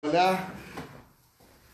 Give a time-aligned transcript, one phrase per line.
[0.00, 0.54] Olá.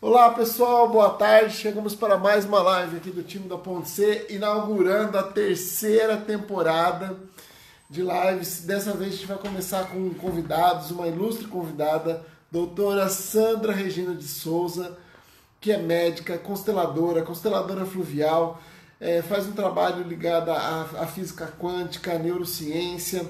[0.01, 1.55] Olá pessoal, boa tarde.
[1.55, 7.19] Chegamos para mais uma live aqui do time da Ponte C, inaugurando a terceira temporada
[7.91, 8.63] de lives.
[8.63, 14.25] Dessa vez a gente vai começar com convidados, uma ilustre convidada, doutora Sandra Regina de
[14.27, 14.97] Souza,
[15.61, 18.59] que é médica, consteladora, consteladora fluvial,
[18.99, 23.27] é, faz um trabalho ligado à, à física quântica, à neurociência.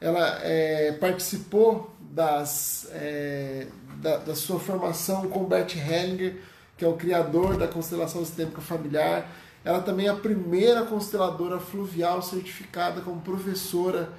[0.00, 3.66] Ela é, participou das, é,
[3.96, 6.40] da, da, sua formação com Bert Hellinger,
[6.76, 9.30] que é o criador da constelação sistêmica familiar.
[9.64, 14.10] Ela também é a primeira consteladora fluvial certificada como professora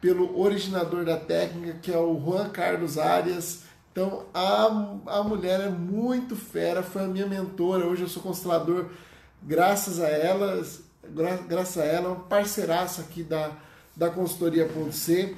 [0.00, 3.62] pelo originador da técnica, que é o Juan Carlos Arias.
[3.92, 4.66] Então, a,
[5.06, 7.86] a mulher é muito fera, foi a minha mentora.
[7.86, 8.90] Hoje eu sou constelador
[9.42, 10.62] graças a ela,
[11.08, 13.52] gra, graças a ela, uma parceiraça aqui da,
[13.96, 15.36] da consultoria.c.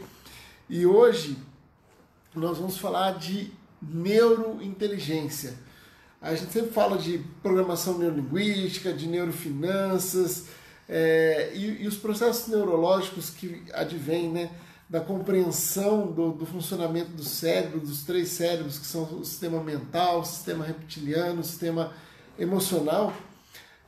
[0.68, 1.36] E hoje
[2.38, 3.50] nós vamos falar de
[3.82, 5.54] neurointeligência.
[6.20, 10.46] A gente sempre fala de programação neurolinguística, de neurofinanças
[10.88, 14.50] é, e, e, os processos neurológicos que advêm né,
[14.88, 20.20] da compreensão do, do, funcionamento do cérebro, dos três cérebros, que são o sistema mental,
[20.20, 21.92] o sistema reptiliano, o sistema
[22.38, 23.12] emocional,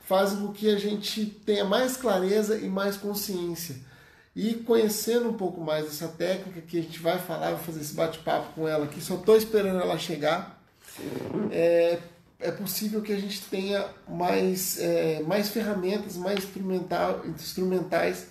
[0.07, 3.90] fazem com que a gente tenha mais clareza e mais consciência
[4.35, 7.93] e conhecendo um pouco mais essa técnica que a gente vai falar, vai fazer esse
[7.93, 10.61] bate-papo com ela aqui, só estou esperando ela chegar.
[11.51, 11.99] É,
[12.39, 18.27] é possível que a gente tenha mais, é, mais ferramentas, mais instrumental, instrumentais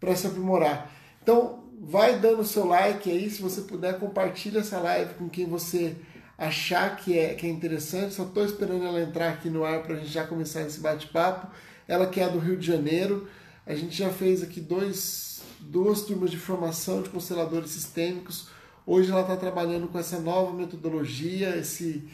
[0.00, 0.90] para se aprimorar.
[1.22, 5.46] Então, vai dando o seu like aí, se você puder, compartilha essa live com quem
[5.46, 5.96] você
[6.36, 8.14] achar que é, que é interessante.
[8.14, 11.46] Só estou esperando ela entrar aqui no ar para a gente já começar esse bate-papo.
[11.86, 13.28] Ela que é do Rio de Janeiro.
[13.64, 18.48] A gente já fez aqui dois duas turmas de formação de consteladores sistêmicos.
[18.84, 21.56] Hoje ela está trabalhando com essa nova metodologia.
[21.56, 22.08] Esse,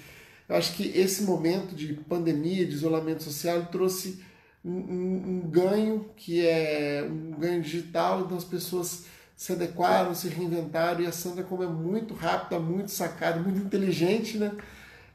[0.48, 4.22] eu acho que esse momento de pandemia, de isolamento social, trouxe
[4.62, 10.28] um, um, um ganho que é um ganho digital, então as pessoas se adequaram, se
[10.28, 11.00] reinventaram.
[11.00, 14.52] E a Sandra, como é muito rápida, muito sacada, muito inteligente, né?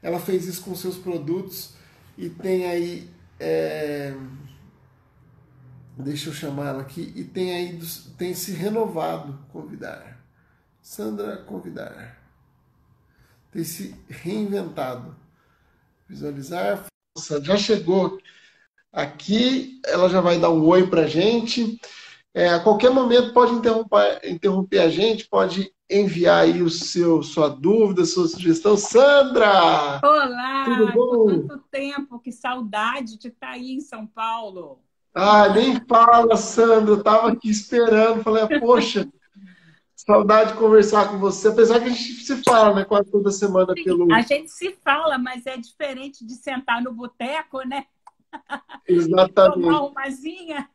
[0.02, 1.74] Ela fez isso com seus produtos
[2.18, 3.08] e tem aí.
[3.38, 4.14] É
[5.96, 7.12] Deixa eu chamá-la aqui.
[7.14, 7.78] E tem aí
[8.18, 10.18] tem se renovado convidar.
[10.82, 12.20] Sandra convidar.
[13.50, 15.14] Tem se reinventado.
[16.08, 16.84] Visualizar.
[17.42, 18.18] Já chegou
[18.92, 19.80] aqui.
[19.86, 21.80] Ela já vai dar um oi para gente.
[22.36, 27.48] É, a qualquer momento pode interromper, interromper a gente, pode enviar aí o seu, sua
[27.48, 28.76] dúvida, sua sugestão.
[28.76, 30.00] Sandra!
[30.02, 30.64] Olá!
[30.64, 31.46] Tudo bom?
[31.46, 34.80] Quanto tempo, que saudade de estar aí em São Paulo.
[35.14, 36.94] Ah, nem fala, Sandra.
[36.94, 38.22] Eu tava aqui esperando.
[38.22, 39.08] Falei, poxa,
[39.94, 41.48] saudade de conversar com você.
[41.48, 42.84] Apesar que a gente se fala, né?
[42.84, 44.12] Quase toda semana pelo.
[44.12, 47.86] A gente se fala, mas é diferente de sentar no boteco, né?
[48.88, 49.62] Exatamente.
[49.62, 50.68] Tomar umazinha.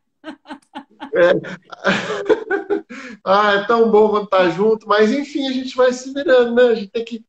[1.13, 1.31] É.
[3.25, 6.63] ah, é tão bom quando tá junto, mas enfim, a gente vai se virando, né?
[6.63, 7.25] A gente tem que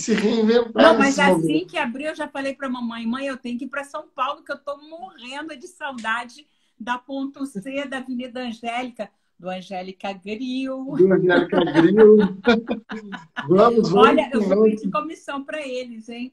[0.00, 0.82] se reinventar.
[0.82, 1.66] Não, mas assim momento.
[1.66, 4.04] que abriu, eu já falei para a mamãe, mãe, eu tenho que ir para São
[4.14, 6.46] Paulo, que eu estou morrendo de saudade
[6.78, 10.94] da ponto C da Avenida Angélica, do Angélica Grill.
[10.96, 12.16] Do Angélica Grill.
[13.48, 13.94] vamos, vamos.
[13.94, 16.32] Olha, eu vou pedir comissão para eles, hein?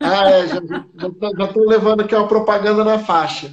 [0.00, 3.50] Ah, é, já estou levando aqui uma propaganda na faixa.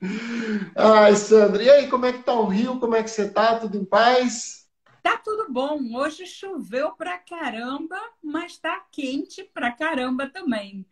[0.76, 2.78] Ai, Sandra, e aí, como é que tá o Rio?
[2.78, 3.58] Como é que você tá?
[3.58, 4.63] Tudo em paz?
[5.04, 5.94] Tá tudo bom.
[5.94, 10.86] Hoje choveu pra caramba, mas tá quente pra caramba também.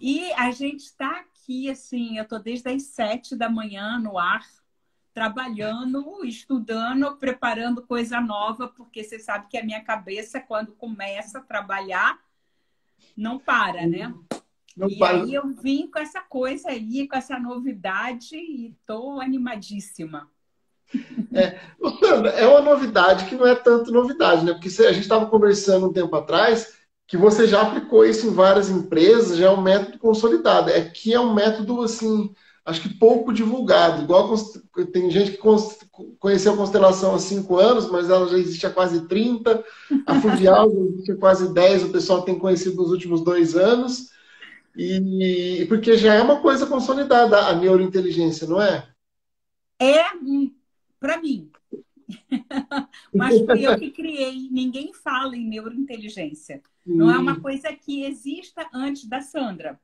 [0.00, 4.44] E a gente está aqui, assim, eu tô desde as sete da manhã no ar,
[5.14, 11.42] trabalhando, estudando, preparando coisa nova, porque você sabe que a minha cabeça, quando começa a
[11.42, 12.18] trabalhar,
[13.16, 14.12] não para, né?
[14.76, 15.22] Não e para.
[15.22, 20.28] aí eu vim com essa coisa aí, com essa novidade e tô animadíssima.
[21.32, 21.58] É,
[22.42, 24.52] é uma novidade que não é tanto novidade, né?
[24.52, 26.74] Porque a gente estava conversando um tempo atrás
[27.06, 30.70] que você já aplicou isso em várias empresas, já é um método consolidado.
[30.70, 32.32] É que é um método, assim,
[32.64, 34.02] acho que pouco divulgado.
[34.02, 34.32] Igual
[34.92, 35.38] tem gente que
[36.20, 39.64] conheceu a constelação há cinco anos, mas ela já existe há quase 30.
[40.06, 44.10] A Fluvial já existe há quase 10, o pessoal tem conhecido nos últimos dois anos.
[44.76, 48.86] E porque já é uma coisa consolidada a neurointeligência, não é?
[49.80, 50.04] É
[51.00, 51.50] para mim.
[53.14, 54.48] Mas fui eu que criei.
[54.50, 56.62] Ninguém fala em neurointeligência.
[56.86, 56.96] Hum.
[56.96, 57.40] Não é uma hum.
[57.40, 59.80] coisa que exista antes da Sandra.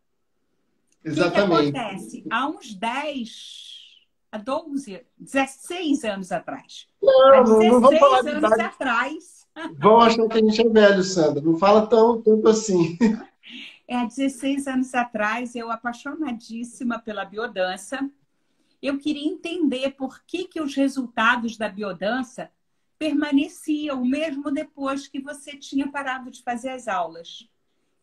[1.04, 1.68] Exatamente.
[1.68, 2.24] O que, acontece?
[2.30, 6.86] Há uns 10, a 12, 16 anos atrás.
[7.02, 9.36] Não, Há 16 não anos atrás,
[9.78, 11.42] Vão achar que a gente é velho, Sandra.
[11.42, 12.98] Não fala tão, tanto assim.
[13.88, 18.10] É, há 16 anos atrás, eu apaixonadíssima pela biodança,
[18.86, 22.50] eu queria entender por que, que os resultados da biodança
[22.98, 27.40] permaneciam mesmo depois que você tinha parado de fazer as aulas.
[27.40, 27.48] O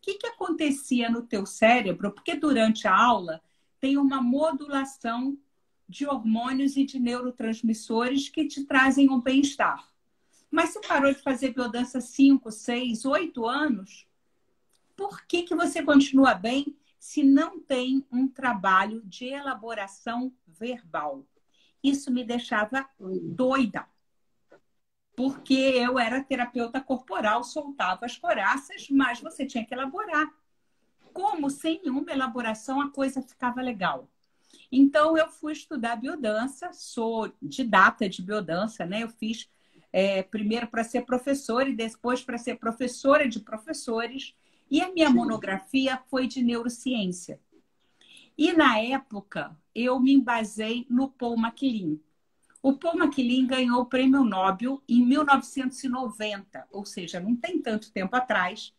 [0.02, 2.12] que, que acontecia no teu cérebro?
[2.12, 3.40] Porque durante a aula
[3.80, 5.36] tem uma modulação
[5.88, 9.88] de hormônios e de neurotransmissores que te trazem um bem-estar.
[10.50, 14.06] Mas você parou de fazer biodança 5, 6, 8 anos,
[14.96, 21.22] por que, que você continua bem se não tem um trabalho de elaboração verbal?
[21.82, 23.86] Isso me deixava doida.
[25.14, 30.32] Porque eu era terapeuta corporal, soltava as coraças, mas você tinha que elaborar.
[31.12, 34.08] Como sem nenhuma elaboração a coisa ficava legal.
[34.72, 39.02] Então eu fui estudar biodança, sou didata de biodança, né?
[39.02, 39.46] Eu fiz
[39.92, 44.34] é, primeiro para ser professora e depois para ser professora de professores.
[44.70, 47.40] E a minha monografia foi de neurociência.
[48.36, 51.98] E na época eu me embasei no Paul MacLean.
[52.62, 58.16] O Paul MacLean ganhou o Prêmio Nobel em 1990, ou seja, não tem tanto tempo
[58.16, 58.72] atrás,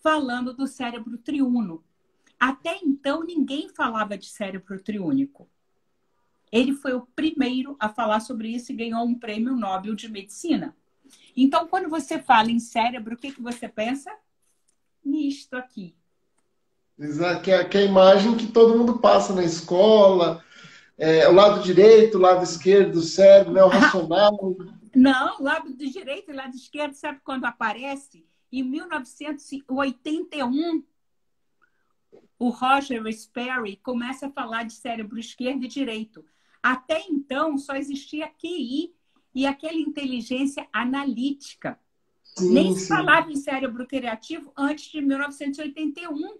[0.00, 1.82] falando do cérebro triuno.
[2.38, 5.48] Até então ninguém falava de cérebro triúnico.
[6.50, 10.74] Ele foi o primeiro a falar sobre isso e ganhou um prêmio Nobel de Medicina.
[11.36, 14.14] Então, quando você fala em cérebro, o que, que você pensa?
[15.04, 15.94] Nisto aqui.
[17.42, 20.44] Que é, que é a imagem que todo mundo passa na escola,
[20.96, 24.56] é, o lado direito, o lado esquerdo do cérebro, né, o racional.
[24.94, 28.26] Não, o lado direito e o lado esquerdo, sabe quando aparece?
[28.50, 30.82] Em 1981,
[32.38, 36.24] o Roger Sperry começa a falar de cérebro esquerdo e direito.
[36.62, 38.94] Até então, só existia QI
[39.34, 41.78] e aquela inteligência analítica.
[42.38, 46.38] Sim, Nem se falava em cérebro criativo antes de 1981.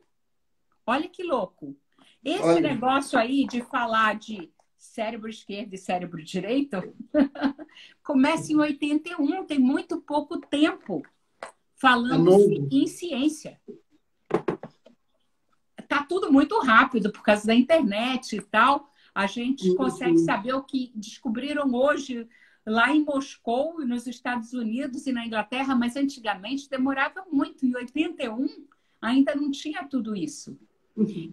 [0.87, 1.77] Olha que louco.
[2.25, 2.61] Esse Olha.
[2.61, 6.95] negócio aí de falar de cérebro esquerdo e cérebro direito
[8.03, 11.03] começa em 81, tem muito pouco tempo
[11.75, 13.61] falando é em ciência.
[15.89, 18.93] Tá tudo muito rápido por causa da internet e tal.
[19.15, 22.29] A gente consegue saber o que descobriram hoje
[22.69, 27.65] lá em Moscou, nos Estados Unidos e na Inglaterra, mas antigamente demorava muito.
[27.65, 28.67] Em 81
[29.01, 30.59] ainda não tinha tudo isso.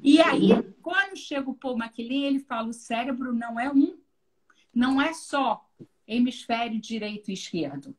[0.02, 0.50] E aí,
[0.82, 3.98] quando chega o Paul MacLean, ele fala: o cérebro não é um,
[4.74, 5.68] não é só
[6.08, 7.96] hemisfério direito e esquerdo.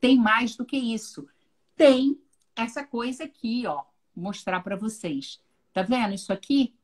[0.00, 1.28] Tem mais do que isso.
[1.76, 2.18] Tem
[2.56, 3.82] essa coisa aqui, ó,
[4.14, 5.40] vou mostrar para vocês.
[5.72, 6.74] Tá vendo isso aqui?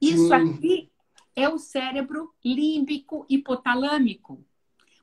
[0.00, 0.90] Isso aqui
[1.36, 4.42] é o cérebro límbico hipotalâmico,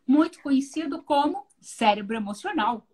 [0.08, 2.88] muito conhecido como cérebro emocional.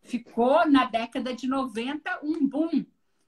[0.00, 2.84] Ficou na década de 90 um boom,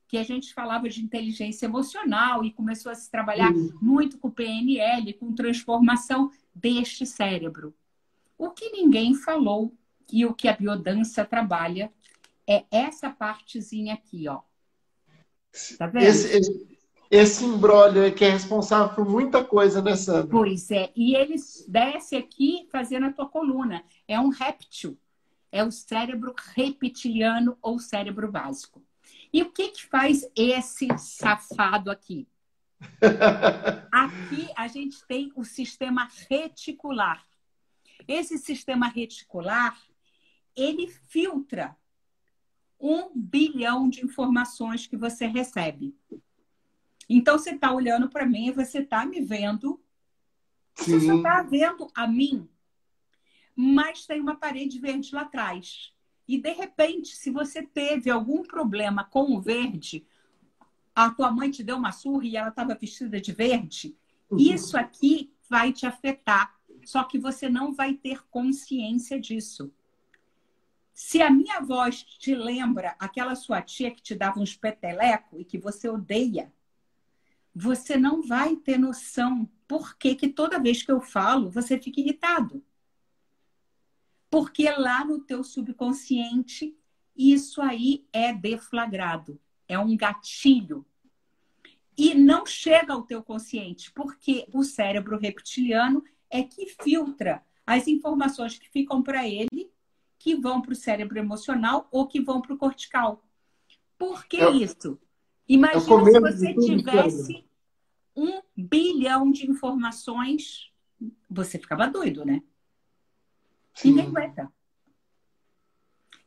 [0.06, 3.76] que a gente falava de inteligência emocional e começou a se trabalhar uhum.
[3.82, 7.74] muito com PNL, com transformação deste cérebro.
[8.38, 9.76] O que ninguém falou
[10.10, 11.92] e o que a biodança trabalha
[12.46, 14.40] é essa partezinha aqui, ó.
[15.76, 16.04] Tá vendo?
[16.04, 16.77] Esse, esse,
[17.10, 20.30] esse embrólio é que é responsável por muita coisa, né, Sandra?
[20.30, 20.92] Pois é.
[20.94, 23.82] E ele desce aqui fazendo a tua coluna.
[24.06, 24.98] É um réptil.
[25.50, 28.82] É o cérebro reptiliano ou cérebro básico.
[29.32, 32.28] E o que, que faz esse safado aqui?
[33.90, 37.24] Aqui a gente tem o sistema reticular.
[38.06, 39.76] Esse sistema reticular,
[40.54, 41.76] ele filtra
[42.78, 45.96] um bilhão de informações que você recebe.
[47.08, 49.80] Então, você está olhando para mim, você está me vendo.
[50.74, 51.00] Sim.
[51.00, 52.48] Você só está vendo a mim.
[53.56, 55.92] Mas tem uma parede verde lá atrás.
[56.26, 60.06] E, de repente, se você teve algum problema com o verde,
[60.94, 63.96] a tua mãe te deu uma surra e ela estava vestida de verde,
[64.30, 64.38] uhum.
[64.38, 66.58] isso aqui vai te afetar.
[66.84, 69.72] Só que você não vai ter consciência disso.
[70.92, 75.44] Se a minha voz te lembra aquela sua tia que te dava uns peteleco e
[75.44, 76.52] que você odeia,
[77.54, 82.00] você não vai ter noção por que, que toda vez que eu falo você fica
[82.00, 82.64] irritado.
[84.30, 86.76] Porque lá no teu subconsciente
[87.16, 90.86] isso aí é deflagrado, é um gatilho.
[91.96, 98.56] E não chega ao teu consciente, porque o cérebro reptiliano é que filtra as informações
[98.56, 99.68] que ficam para ele,
[100.16, 103.24] que vão para o cérebro emocional ou que vão para o cortical.
[103.98, 104.96] Por que é, isso?
[105.48, 107.44] Imagina se você tivesse
[108.14, 110.70] um bilhão de informações,
[111.30, 112.42] você ficava doido, né?
[113.72, 113.90] Sim.
[113.92, 114.52] Ninguém aguenta.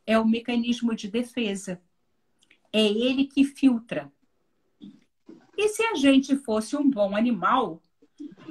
[0.06, 1.80] é o mecanismo de defesa.
[2.72, 4.10] É ele que filtra.
[5.56, 7.80] E se a gente fosse um bom animal,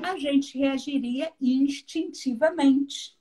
[0.04, 3.18] a gente reagiria instintivamente.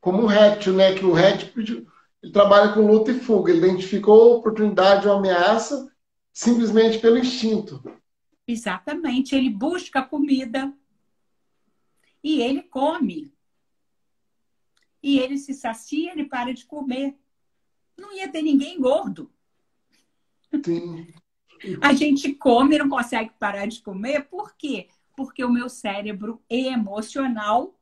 [0.00, 0.94] Como um réptil, né?
[0.94, 1.90] Que o réptil
[2.22, 3.50] ele trabalha com luta e fuga.
[3.50, 5.92] Ele identificou a oportunidade ou ameaça
[6.32, 7.82] simplesmente pelo instinto.
[8.46, 9.34] Exatamente.
[9.34, 10.72] Ele busca comida
[12.22, 13.32] e ele come.
[15.02, 17.16] E ele se sacia, ele para de comer.
[17.96, 19.30] Não ia ter ninguém gordo.
[20.64, 21.06] Sim.
[21.80, 24.88] A gente come e não consegue parar de comer, por quê?
[25.16, 27.76] Porque o meu cérebro emocional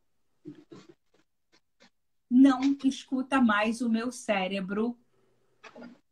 [2.30, 4.96] não escuta mais o meu cérebro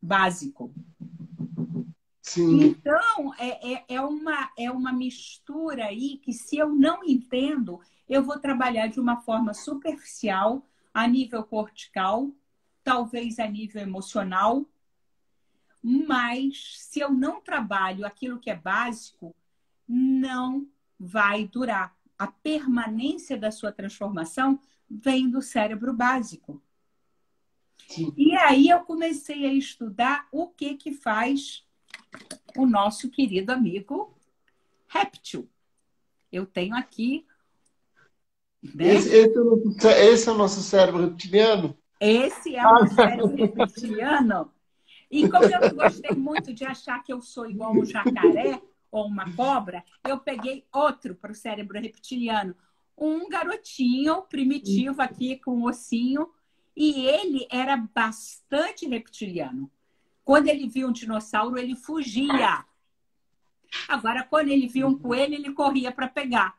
[0.01, 0.73] básico.
[2.21, 2.65] Sim.
[2.65, 8.23] Então, é, é, é, uma, é uma mistura aí que, se eu não entendo, eu
[8.23, 12.31] vou trabalhar de uma forma superficial, a nível cortical,
[12.83, 14.65] talvez a nível emocional,
[15.83, 19.35] mas se eu não trabalho aquilo que é básico,
[19.87, 20.67] não
[20.99, 21.95] vai durar.
[22.19, 26.63] A permanência da sua transformação vem do cérebro básico.
[27.89, 28.13] Sim.
[28.17, 31.67] E aí eu comecei a estudar o que que faz
[32.57, 34.17] o nosso querido amigo
[34.89, 35.49] réptil.
[36.31, 37.27] Eu tenho aqui.
[38.63, 38.95] Né?
[38.95, 41.79] Esse, esse, é o nosso, esse, é o nosso, cérebro reptiliano?
[42.01, 44.53] Esse é o cérebro reptiliano.
[45.11, 48.61] E como eu gostei muito de achar que eu sou igual um jacaré
[48.91, 52.55] ou uma cobra, eu peguei outro para o cérebro reptiliano.
[52.97, 56.31] Um garotinho primitivo aqui com um ossinho.
[56.77, 59.71] E ele era bastante reptiliano.
[60.25, 62.65] Quando ele via um dinossauro, ele fugia.
[63.89, 66.59] Agora, quando ele via um coelho, ele corria para pegar.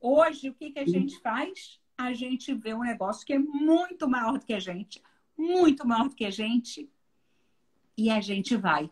[0.00, 1.80] Hoje, o que, que a gente faz?
[1.96, 5.00] A gente vê um negócio que é muito maior do que a gente
[5.36, 6.88] muito maior do que a gente,
[7.96, 8.90] e a gente vai.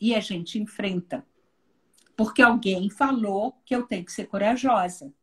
[0.00, 1.26] E a gente enfrenta.
[2.18, 5.14] Porque alguém falou que eu tenho que ser corajosa.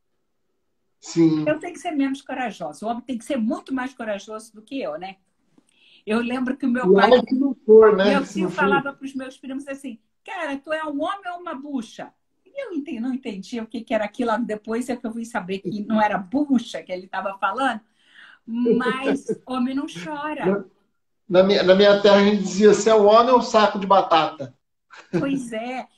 [1.02, 1.44] Sim.
[1.46, 2.86] Eu tenho que ser menos corajosa.
[2.86, 5.18] O homem tem que ser muito mais corajoso do que eu, né?
[6.06, 7.22] Eu lembro que o meu pai.
[7.24, 8.12] Que não for, né?
[8.12, 11.54] Meu tio falava para os meus primos assim: Cara, tu é um homem ou uma
[11.54, 12.14] bucha?
[12.46, 14.32] E eu entendi, não entendia o que, que era aquilo.
[14.40, 17.82] Depois é que eu fui saber que não era bucha que ele estava falando.
[18.48, 20.66] Mas homem não chora.
[21.28, 23.78] Na, minha, na minha terra a gente dizia: se é o homem ou um saco
[23.78, 24.56] de batata.
[25.20, 25.90] Pois é.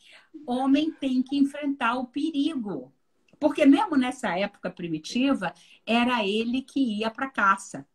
[0.48, 2.94] Homem tem que enfrentar o perigo.
[3.38, 5.54] Porque mesmo nessa época primitiva,
[5.86, 7.86] era ele que ia para caça.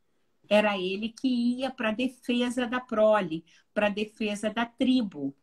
[0.49, 3.42] Era ele que ia para a defesa da prole,
[3.73, 5.35] para a defesa da tribo.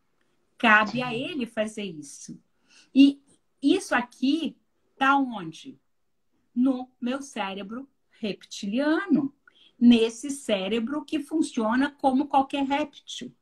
[0.55, 2.39] Cabe a ele fazer isso.
[2.93, 3.19] E
[3.61, 4.55] isso aqui
[4.93, 5.79] está onde?
[6.53, 7.89] No meu cérebro
[8.19, 9.33] reptiliano,
[9.79, 13.33] nesse cérebro que funciona como qualquer réptil,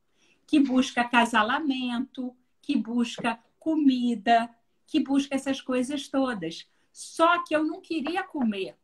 [0.46, 4.48] que busca acasalamento, que busca comida,
[4.86, 6.66] que busca essas coisas todas.
[6.90, 8.78] Só que eu não queria comer.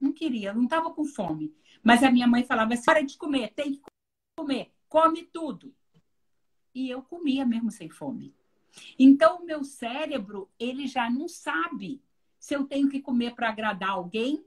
[0.00, 1.52] Não queria, não estava com fome.
[1.82, 3.82] Mas a minha mãe falava assim: para de comer, tem que
[4.38, 5.74] comer, come tudo.
[6.72, 8.32] E eu comia mesmo sem fome.
[8.96, 12.00] Então, o meu cérebro, ele já não sabe
[12.38, 14.44] se eu tenho que comer para agradar alguém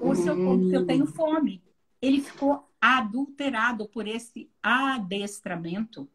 [0.00, 0.36] ou se eu,
[0.68, 1.62] se eu tenho fome.
[2.00, 6.10] Ele ficou adulterado por esse adestramento.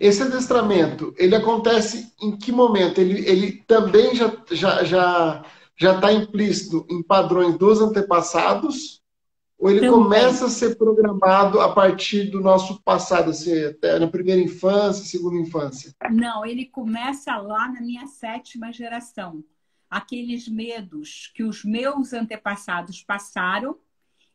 [0.00, 3.00] Esse adestramento, ele acontece em que momento?
[3.00, 5.44] Ele, ele também já está já, já,
[5.76, 9.00] já tá implícito em padrões dos antepassados?
[9.58, 9.94] Ou ele também.
[9.94, 15.36] começa a ser programado a partir do nosso passado, assim, até na primeira infância, segunda
[15.36, 15.94] infância?
[16.10, 19.44] Não, ele começa lá na minha sétima geração
[19.92, 23.76] aqueles medos que os meus antepassados passaram,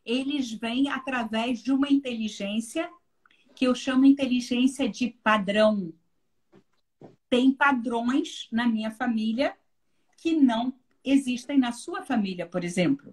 [0.04, 2.88] eles vêm através de uma inteligência
[3.58, 5.92] que eu chamo inteligência de padrão.
[7.28, 9.56] Tem padrões na minha família
[10.16, 10.72] que não
[11.04, 13.12] existem na sua família, por exemplo.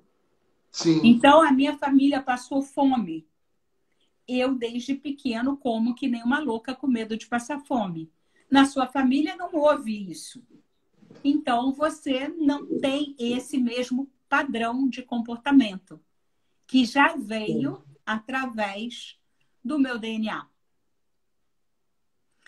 [0.70, 1.02] Sim.
[1.04, 3.28] Então, a minha família passou fome.
[4.28, 8.12] Eu, desde pequeno, como que nem uma louca com medo de passar fome.
[8.50, 10.46] Na sua família não houve isso
[11.24, 16.00] então você não tem esse mesmo padrão de comportamento
[16.68, 19.18] que já veio através
[19.66, 20.48] do meu DNA.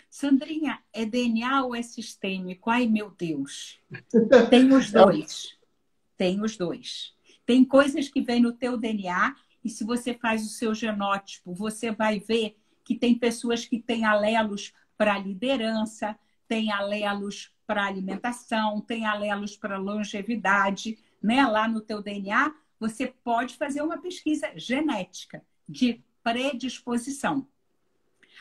[0.08, 2.70] Sandrinha, é DNA ou é sistêmico?
[2.70, 3.80] Ai, meu Deus.
[4.48, 5.58] Tem os dois.
[6.16, 7.14] Tem os dois.
[7.44, 11.90] Tem coisas que vêm no teu DNA e se você faz o seu genótipo, você
[11.90, 19.04] vai ver que tem pessoas que têm alelos para liderança, tem alelos para alimentação, tem
[19.04, 26.02] alelos para longevidade, né, lá no teu DNA, você pode fazer uma pesquisa genética de
[26.22, 27.46] predisposição.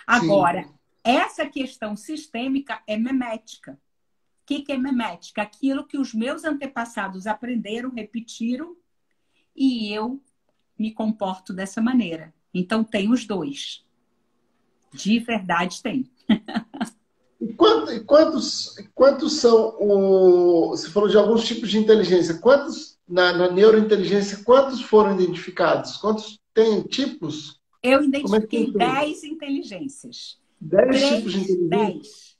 [0.05, 0.73] Agora, Sim.
[1.03, 3.73] essa questão sistêmica é memética.
[3.73, 5.41] O que, que é memética?
[5.41, 8.75] Aquilo que os meus antepassados aprenderam, repetiram,
[9.55, 10.21] e eu
[10.77, 12.33] me comporto dessa maneira.
[12.53, 13.85] Então, tem os dois.
[14.93, 16.09] De verdade, tem.
[17.39, 17.53] E
[18.03, 20.69] quantos, quantos são o.
[20.69, 22.39] Você falou de alguns tipos de inteligência.
[22.39, 25.97] Quantos, na, na neurointeligência, quantos foram identificados?
[25.97, 27.56] Quantos tem tipos?
[27.87, 30.39] Eu é identifiquei 10 é inteligências.
[30.59, 31.69] 10 tipos de inteligência?
[31.69, 32.37] 10.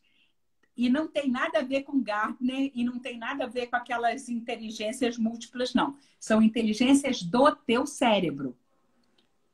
[0.76, 3.76] E não tem nada a ver com Gardner e não tem nada a ver com
[3.76, 5.98] aquelas inteligências múltiplas, não.
[6.20, 8.56] São inteligências do teu cérebro.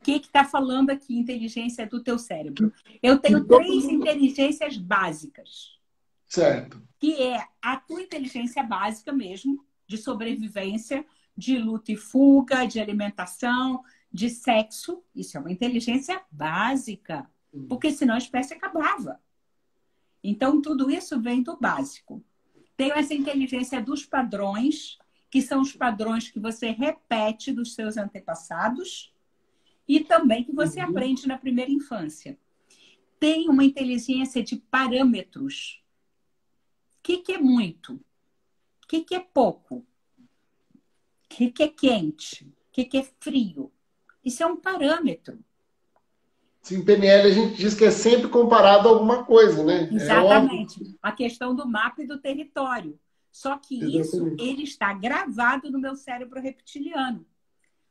[0.02, 2.74] O que está falando aqui, inteligência do teu cérebro?
[3.02, 5.80] Eu tenho três inteligências básicas.
[6.28, 6.82] Certo.
[7.00, 11.06] Que é a tua inteligência básica mesmo, de sobrevivência,
[11.38, 13.82] de luta e fuga, de alimentação,
[14.14, 15.04] de sexo.
[15.16, 17.28] Isso é uma inteligência básica,
[17.68, 19.20] porque senão a espécie acabava.
[20.24, 22.24] Então, tudo isso vem do básico.
[22.78, 24.98] Tenho essa inteligência dos padrões,
[25.30, 29.12] que são os padrões que você repete dos seus antepassados
[29.88, 30.90] e também que você uhum.
[30.90, 32.38] aprende na primeira infância.
[33.20, 35.84] Tem uma inteligência de parâmetros.
[36.98, 37.96] O que, que é muito?
[37.96, 39.78] O que, que é pouco?
[39.78, 39.86] O
[41.30, 42.46] que, que é quente?
[42.46, 43.73] O que, que é frio?
[44.24, 45.40] Isso é um parâmetro.
[46.62, 49.90] Sim, PNL a gente diz que é sempre comparado a alguma coisa, né?
[49.92, 50.82] É Exatamente.
[50.82, 52.98] É a questão do mapa e do território.
[53.30, 54.00] Só que Exatamente.
[54.00, 57.26] isso ele está gravado no meu cérebro reptiliano.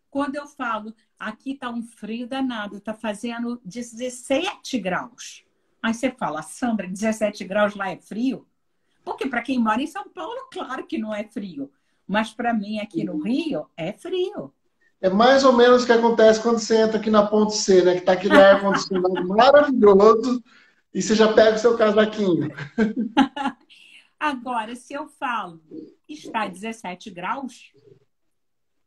[0.09, 5.45] Quando eu falo, aqui está um frio danado, está fazendo 17 graus.
[5.83, 8.47] Aí você fala, Sandra, 17 graus lá é frio?
[9.05, 11.71] Porque para quem mora em São Paulo, claro que não é frio.
[12.07, 14.53] Mas para mim aqui no Rio, é frio.
[15.03, 17.95] É mais ou menos o que acontece quando você entra aqui na Ponte C, né?
[17.95, 20.41] Que está aquele ar-condicionado maravilhoso
[20.95, 22.49] e você já pega o seu casaquinho.
[24.19, 25.61] Agora, se eu falo,
[26.09, 27.73] está 17 graus,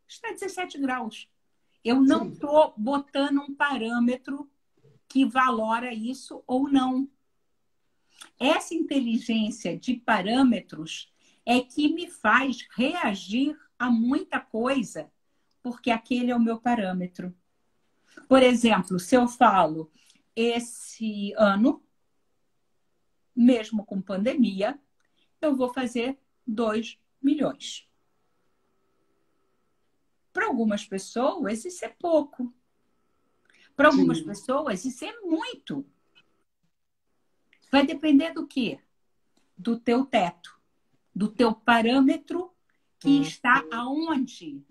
[0.07, 1.27] está 17 graus.
[1.83, 4.49] Eu não estou botando um parâmetro
[5.09, 7.09] que valora isso ou não.
[8.39, 11.13] Essa inteligência de parâmetros
[11.45, 15.11] é que me faz reagir a muita coisa,
[15.65, 17.35] porque aquele é o meu parâmetro.
[18.29, 19.91] Por exemplo, se eu falo
[20.35, 21.83] esse ano,
[23.35, 24.79] mesmo com pandemia,
[25.41, 27.89] eu vou fazer 2 milhões.
[30.31, 32.53] Para algumas pessoas, isso é pouco.
[33.75, 34.25] Para algumas Sim.
[34.25, 35.83] pessoas, isso é muito.
[37.71, 38.79] Vai depender do quê?
[39.57, 40.61] Do teu teto,
[41.13, 42.53] do teu parâmetro
[42.99, 43.21] que hum.
[43.23, 44.63] está aonde?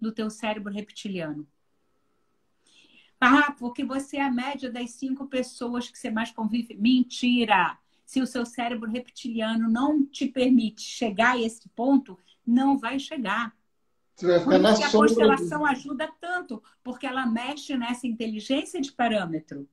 [0.00, 1.46] No teu cérebro reptiliano.
[3.20, 6.74] Ah, porque você é a média das cinco pessoas que você mais convive.
[6.74, 7.76] Mentira!
[8.06, 13.54] Se o seu cérebro reptiliano não te permite chegar a esse ponto, não vai chegar.
[14.16, 19.68] Por isso que a constelação ajuda tanto, porque ela mexe nessa inteligência de parâmetro.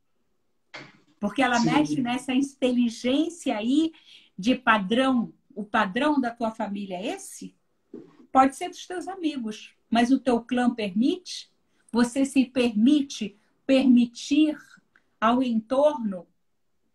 [1.20, 1.72] Porque ela Sim.
[1.72, 3.94] mexe nessa inteligência aí
[4.38, 5.34] de padrão.
[5.56, 7.56] O padrão da tua família é esse?
[8.32, 11.52] Pode ser dos teus amigos, mas o teu clã permite?
[11.92, 14.58] Você se permite permitir
[15.20, 16.28] ao entorno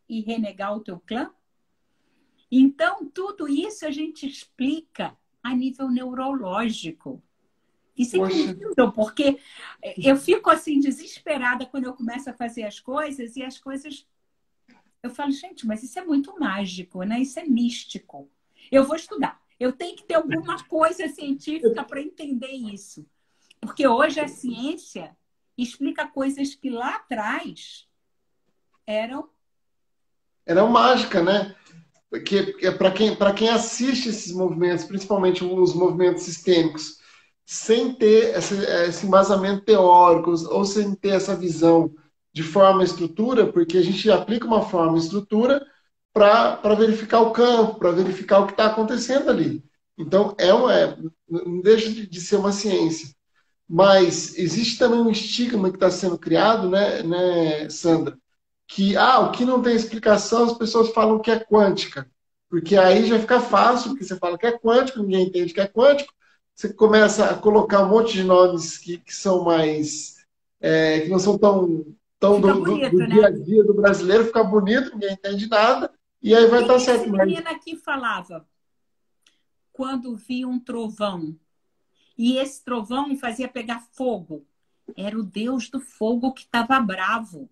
[0.08, 1.30] e renegar o teu clã?
[2.50, 7.22] Então, tudo isso a gente explica a nível neurológico.
[7.96, 9.38] Isso é incrível, porque
[9.96, 14.06] eu fico assim desesperada quando eu começo a fazer as coisas e as coisas.
[15.02, 17.20] Eu falo, gente, mas isso é muito mágico, né?
[17.20, 18.28] Isso é místico.
[18.70, 19.39] Eu vou estudar.
[19.60, 23.06] Eu tenho que ter alguma coisa científica para entender isso.
[23.60, 25.14] Porque hoje a ciência
[25.56, 27.86] explica coisas que lá atrás
[28.86, 29.28] eram.
[30.46, 31.54] Eram mágica, né?
[32.08, 36.98] Porque é para quem, quem assiste esses movimentos, principalmente os movimentos sistêmicos,
[37.44, 41.94] sem ter esse, esse embasamento teórico ou sem ter essa visão
[42.32, 45.64] de forma e estrutura, porque a gente aplica uma forma e estrutura
[46.12, 49.64] para verificar o campo, para verificar o que está acontecendo ali.
[49.96, 50.96] Então, é, uma, é
[51.28, 53.14] não deixa de, de, ser uma ciência.
[53.68, 58.18] Mas existe também um estigma que está sendo criado, né, né, Sandra?
[58.66, 62.10] Que ah, o que não tem explicação, as pessoas falam que é quântica.
[62.48, 65.68] Porque aí já fica fácil, porque você fala que é quântico, ninguém entende que é
[65.68, 66.12] quântico,
[66.54, 70.16] você começa a colocar um monte de nomes que, que são mais.
[70.60, 71.86] É, que não são tão,
[72.18, 73.06] tão do, bonito, do, do né?
[73.06, 75.90] dia a dia do brasileiro, fica bonito, ninguém entende nada,
[76.22, 77.08] e aí vai estar tá certo.
[77.08, 78.46] A menina que falava
[79.72, 81.38] quando vi um trovão
[82.18, 84.46] E esse trovão fazia pegar fogo.
[84.96, 87.48] Era o Deus do fogo que estava bravo.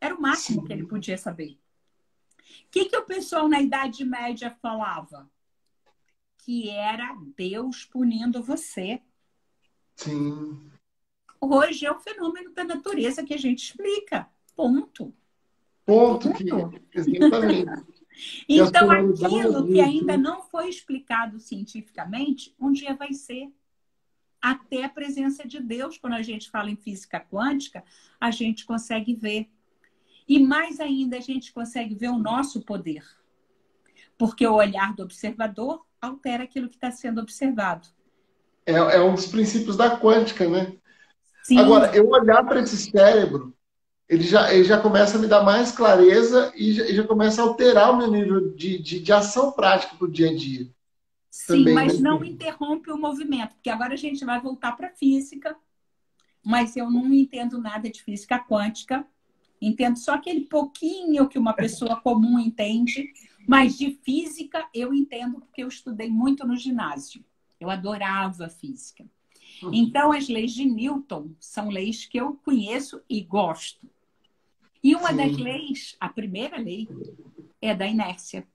[0.00, 0.66] Era o máximo Sim.
[0.66, 1.58] que ele podia saber.
[2.66, 5.30] O que, que o pessoal na Idade Média falava?
[6.38, 9.00] Que era Deus punindo você.
[9.94, 10.70] Sim.
[11.40, 14.28] Hoje é o fenômeno da natureza que a gente explica.
[14.56, 15.14] Ponto.
[15.88, 16.30] Ponto.
[16.34, 16.44] Que,
[16.92, 17.70] exatamente.
[18.46, 23.50] então, aquilo que ainda não foi explicado cientificamente, um dia vai ser.
[24.40, 27.82] Até a presença de Deus, quando a gente fala em física quântica,
[28.20, 29.48] a gente consegue ver.
[30.28, 33.02] E mais ainda, a gente consegue ver o nosso poder.
[34.18, 37.88] Porque o olhar do observador altera aquilo que está sendo observado.
[38.66, 40.76] É, é, um dos princípios da quântica, né?
[41.42, 41.58] Sim.
[41.58, 43.56] Agora, eu olhar para esse cérebro,
[44.08, 47.44] ele já, ele já começa a me dar mais clareza e já, já começa a
[47.44, 50.68] alterar o meu nível de, de, de ação prática para o dia a dia.
[51.30, 52.10] Sim, Também, mas né?
[52.10, 55.54] não interrompe o movimento, porque agora a gente vai voltar para a física,
[56.42, 59.06] mas eu não entendo nada de física quântica,
[59.60, 63.12] entendo só aquele pouquinho que uma pessoa comum entende,
[63.46, 67.22] mas de física eu entendo porque eu estudei muito no ginásio.
[67.60, 69.04] Eu adorava física.
[69.62, 69.70] Uhum.
[69.74, 73.88] Então, as leis de Newton são leis que eu conheço e gosto.
[74.82, 75.16] E uma Sim.
[75.16, 76.88] das leis, a primeira lei,
[77.60, 78.46] é da inércia.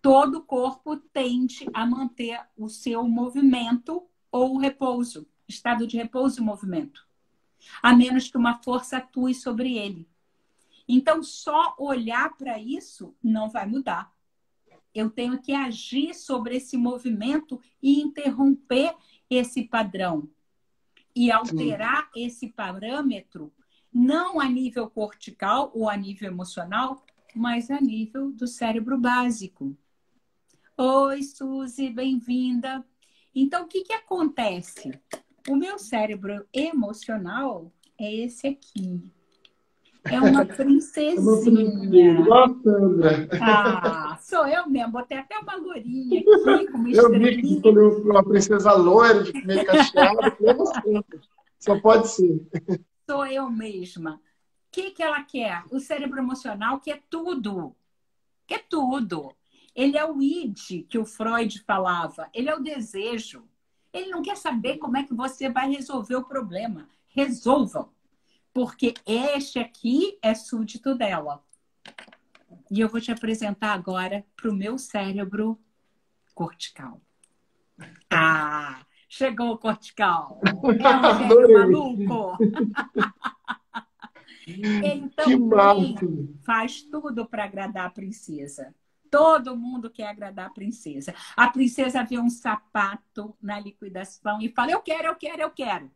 [0.00, 7.06] Todo corpo tende a manter o seu movimento ou repouso, estado de repouso e movimento,
[7.82, 10.08] a menos que uma força atue sobre ele.
[10.88, 14.12] Então, só olhar para isso não vai mudar.
[14.94, 18.94] Eu tenho que agir sobre esse movimento e interromper
[19.30, 20.28] esse padrão
[21.14, 22.24] e alterar Sim.
[22.24, 23.52] esse parâmetro
[23.92, 29.76] não a nível cortical ou a nível emocional, mas a nível do cérebro básico.
[30.76, 32.84] Oi, Suzy, bem-vinda.
[33.34, 34.98] Então, o que, que acontece?
[35.48, 39.02] O meu cérebro emocional é esse aqui.
[40.04, 42.18] É uma princesinha.
[43.40, 44.92] ah, sou eu mesmo.
[44.92, 49.46] Botei até uma lourinha aqui com uma Eu vi que escolheu uma princesa loira de
[49.46, 50.36] meio cacheado.
[51.58, 52.44] Só pode ser
[53.08, 54.14] sou eu mesma.
[54.14, 54.20] O
[54.70, 55.64] que, que ela quer?
[55.70, 57.76] O cérebro emocional quer tudo.
[58.46, 59.34] Quer tudo.
[59.74, 62.28] Ele é o id que o Freud falava.
[62.32, 63.48] Ele é o desejo.
[63.92, 66.88] Ele não quer saber como é que você vai resolver o problema.
[67.08, 67.90] Resolvam.
[68.52, 71.42] Porque este aqui é súdito dela.
[72.70, 75.58] E eu vou te apresentar agora para o meu cérebro
[76.34, 77.00] cortical.
[78.10, 78.84] Ah!
[79.14, 80.40] Chegou o cortical.
[80.48, 82.38] É um maluco.
[84.48, 85.94] Ele também
[86.42, 88.74] faz tudo para agradar a princesa.
[89.10, 91.14] Todo mundo quer agradar a princesa.
[91.36, 95.90] A princesa vê um sapato na liquidação e fala: Eu quero, eu quero, eu quero.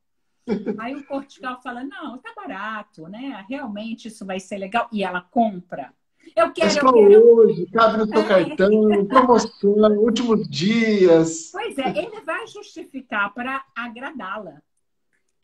[0.78, 3.46] Aí o cortical fala: Não, tá barato, né?
[3.48, 4.90] Realmente isso vai ser legal.
[4.92, 5.94] E ela compra.
[6.34, 7.34] Eu quero, é eu quero.
[7.34, 8.24] hoje, cabe no seu é.
[8.26, 11.50] cartão, promoção, últimos dias.
[11.52, 14.62] Pois é, ele vai justificar para agradá-la.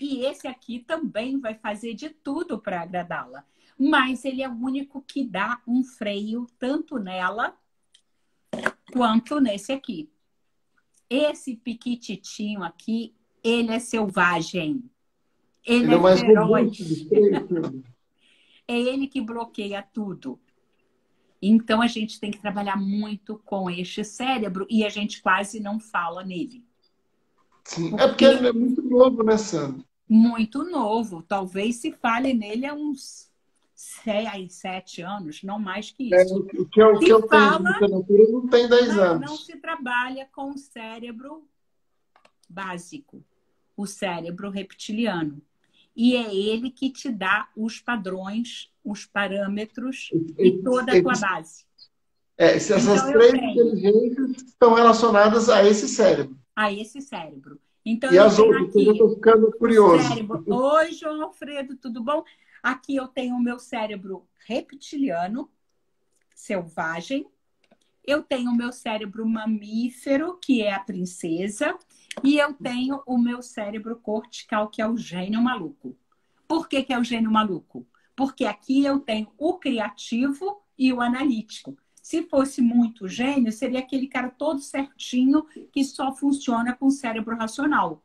[0.01, 3.45] E esse aqui também vai fazer de tudo para agradá-la.
[3.79, 7.57] Mas ele é o único que dá um freio tanto nela
[8.93, 10.11] quanto nesse aqui.
[11.09, 13.15] Esse piquititinho aqui,
[13.45, 14.83] ele é selvagem.
[15.65, 16.79] Ele, ele é, é mais feroz.
[18.67, 20.41] é ele que bloqueia tudo.
[21.43, 25.81] Então a gente tem que trabalhar muito com este cérebro e a gente quase não
[25.81, 26.65] fala nele.
[27.65, 28.05] Sim, porque...
[28.05, 29.85] é porque ele é muito novo, né, Sandra?
[30.09, 31.23] Muito novo.
[31.23, 33.33] Talvez se fale nele há uns
[33.75, 36.35] seis, sete anos, não mais que é, isso.
[36.35, 39.31] É, o que eu, que eu fala, tenho de literatura não tem dez não, anos.
[39.31, 41.45] Não se trabalha com o cérebro
[42.49, 43.25] básico,
[43.77, 45.43] o cérebro reptiliano.
[45.95, 51.15] E é ele que te dá os padrões os parâmetros e, e toda a tua
[51.15, 51.65] base.
[52.37, 56.37] É, essas então, três inteligências estão relacionadas a esse cérebro.
[56.57, 57.61] A esse cérebro.
[57.85, 60.09] Então, e as outras, aqui, eu estou ficando curioso.
[60.09, 60.45] Cérebro.
[60.47, 62.25] Oi, João Alfredo, tudo bom?
[62.63, 65.51] Aqui eu tenho o meu cérebro reptiliano,
[66.35, 67.27] selvagem.
[68.05, 71.77] Eu tenho o meu cérebro mamífero, que é a princesa.
[72.23, 75.97] E eu tenho o meu cérebro cortical, que é o gênio maluco.
[76.47, 77.87] Por que, que é o gênio maluco?
[78.17, 81.77] porque aqui eu tenho o criativo e o analítico.
[82.01, 87.37] Se fosse muito gênio, seria aquele cara todo certinho que só funciona com o cérebro
[87.37, 88.03] racional.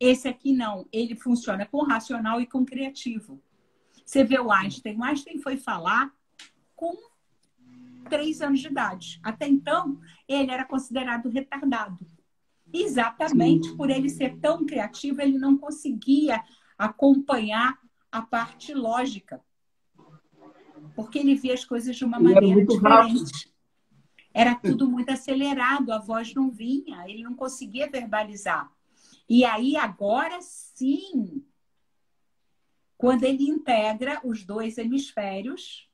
[0.00, 3.40] Esse aqui não, ele funciona com racional e com criativo.
[4.04, 4.96] Você vê o Einstein.
[4.98, 6.12] O Einstein foi falar
[6.74, 6.94] com
[8.08, 9.20] três anos de idade.
[9.22, 12.06] Até então, ele era considerado retardado.
[12.72, 13.76] Exatamente, Sim.
[13.76, 16.42] por ele ser tão criativo, ele não conseguia
[16.76, 17.78] acompanhar
[18.10, 19.42] a parte lógica.
[20.94, 22.84] Porque ele via as coisas de uma ele maneira diferente.
[22.84, 23.56] Rápido.
[24.32, 28.70] Era tudo muito acelerado, a voz não vinha, ele não conseguia verbalizar.
[29.28, 31.42] E aí, agora sim,
[32.98, 35.88] quando ele integra os dois hemisférios,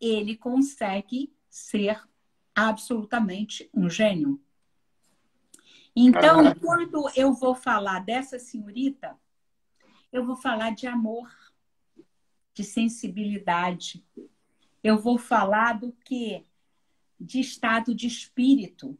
[0.00, 2.02] ele consegue ser
[2.54, 4.40] absolutamente um gênio.
[5.98, 9.18] Então, quando eu vou falar dessa senhorita,
[10.12, 11.34] eu vou falar de amor,
[12.52, 14.04] de sensibilidade.
[14.84, 16.44] Eu vou falar do que?
[17.18, 18.98] De estado de espírito.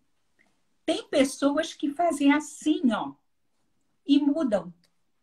[0.87, 3.13] Tem pessoas que fazem assim, ó,
[4.07, 4.73] e mudam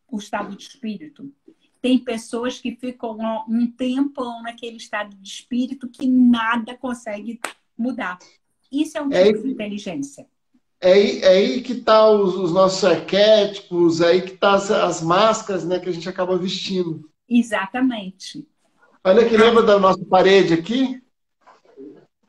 [0.07, 1.33] o estado de espírito.
[1.81, 7.41] Tem pessoas que ficam ó, um tempão naquele estado de espírito que nada consegue
[7.75, 8.19] mudar.
[8.71, 10.29] Isso é um é tipo é, de inteligência.
[10.83, 14.69] É aí, é aí que tá os, os, nossos arquétipos, é aí que tá as,
[14.69, 17.09] as, máscaras né, que a gente acaba vestindo.
[17.27, 18.45] Exatamente.
[19.01, 21.01] Olha que lembra da nossa parede aqui?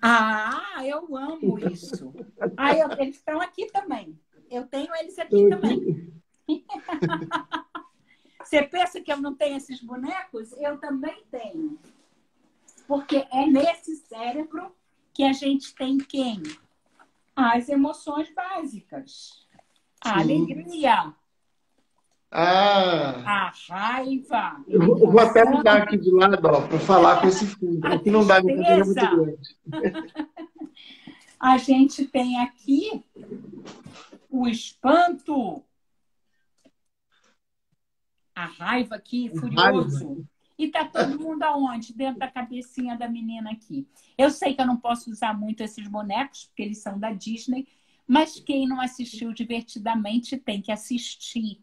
[0.00, 2.14] Ah, eu amo isso.
[2.56, 4.16] Ah, eu, eles estão aqui também.
[4.48, 6.12] Eu tenho eles aqui também.
[8.40, 10.52] Você pensa que eu não tenho esses bonecos?
[10.58, 11.76] Eu também tenho.
[12.86, 14.72] Porque é nesse cérebro
[15.12, 16.40] que a gente tem quem?
[17.36, 19.46] As emoções básicas.
[20.00, 20.20] A Sim.
[20.20, 21.14] alegria.
[22.30, 23.22] Ah.
[23.24, 24.64] A raiva.
[24.66, 27.86] Eu vou, eu vou até mudar aqui de lado, para falar com esse fundo.
[27.86, 29.56] Aqui não dá, minha é muito grande.
[31.38, 33.04] A gente tem aqui
[34.30, 35.62] o espanto,
[38.34, 40.26] a raiva aqui, furioso.
[40.58, 41.92] E tá todo mundo aonde?
[41.92, 43.86] Dentro da cabecinha da menina aqui.
[44.16, 47.66] Eu sei que eu não posso usar muito esses bonecos, porque eles são da Disney,
[48.06, 51.60] mas quem não assistiu divertidamente tem que assistir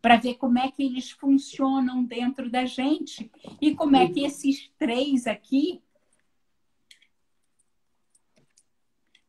[0.00, 4.70] para ver como é que eles funcionam dentro da gente e como é que esses
[4.78, 5.82] três aqui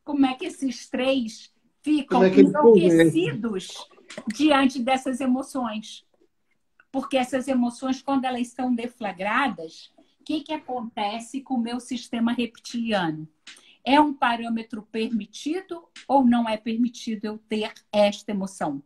[0.04, 3.68] como é que esses três ficam é enlouquecidos
[4.34, 6.04] diante dessas emoções.
[6.90, 12.32] Porque essas emoções, quando elas são deflagradas, o que, que acontece com o meu sistema
[12.32, 13.28] reptiliano?
[13.84, 18.82] É um parâmetro permitido ou não é permitido eu ter esta emoção?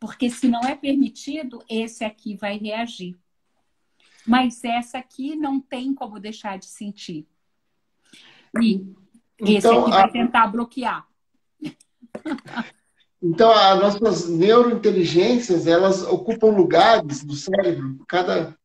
[0.00, 3.16] Porque se não é permitido, esse aqui vai reagir.
[4.26, 7.26] Mas essa aqui não tem como deixar de sentir.
[8.60, 8.84] E
[9.40, 10.08] esse então, aqui vai a...
[10.08, 11.06] tentar bloquear.
[13.28, 18.04] Então, as nossas neurointeligências, elas ocupam lugares do cérebro.
[18.06, 18.56] Cada,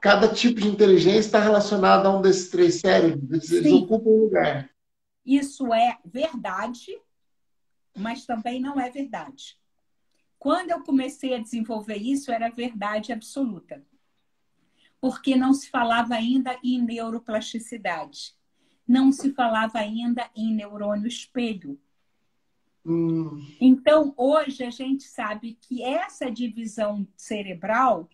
[0.00, 3.50] cada tipo de inteligência está relacionado a um desses três cérebros.
[3.50, 3.82] Eles Sim.
[3.82, 4.70] ocupam um lugar.
[5.26, 6.96] Isso é verdade,
[7.96, 9.58] mas também não é verdade.
[10.38, 13.84] Quando eu comecei a desenvolver isso, era verdade absoluta.
[15.00, 18.36] Porque não se falava ainda em neuroplasticidade.
[18.86, 21.78] Não se falava ainda em neurônio espelho
[23.60, 28.08] Então, hoje a gente sabe que essa divisão cerebral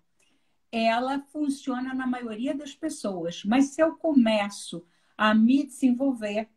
[0.72, 4.84] ela funciona na maioria das pessoas, mas se eu começo
[5.16, 6.48] a me desenvolver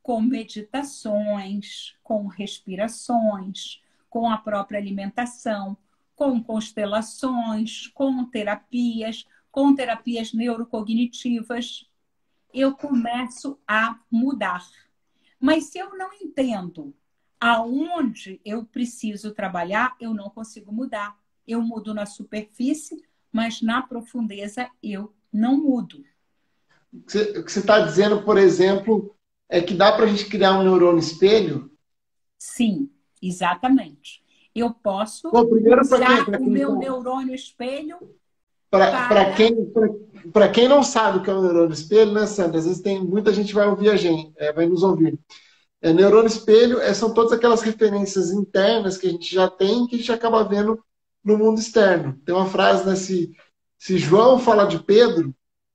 [0.00, 5.76] com meditações, com respirações, com a própria alimentação,
[6.14, 11.90] com constelações, com terapias, com terapias neurocognitivas,
[12.54, 14.64] eu começo a mudar.
[15.40, 16.94] Mas se eu não entendo
[17.40, 21.16] aonde eu preciso trabalhar, eu não consigo mudar.
[21.46, 26.02] Eu mudo na superfície, mas na profundeza eu não mudo.
[26.92, 29.14] O que você está dizendo, por exemplo,
[29.48, 31.70] é que dá para a gente criar um neurônio espelho?
[32.38, 32.90] Sim,
[33.22, 34.24] exatamente.
[34.54, 37.98] Eu posso Bom, primeiro, usar quem, o meu neurônio espelho
[38.70, 39.54] para para quem,
[40.52, 42.58] quem não sabe o que é um neurônio espelho, né, Sandra?
[42.58, 45.18] Às vezes tem muita gente vai ouvir a gente, é, vai nos ouvir.
[45.86, 49.94] É, neurônio espelho é, são todas aquelas referências internas que a gente já tem que
[49.94, 50.82] a gente acaba vendo
[51.24, 52.20] no mundo externo.
[52.24, 52.96] Tem uma frase, né?
[52.96, 53.30] Se,
[53.78, 55.32] se João fala de Pedro,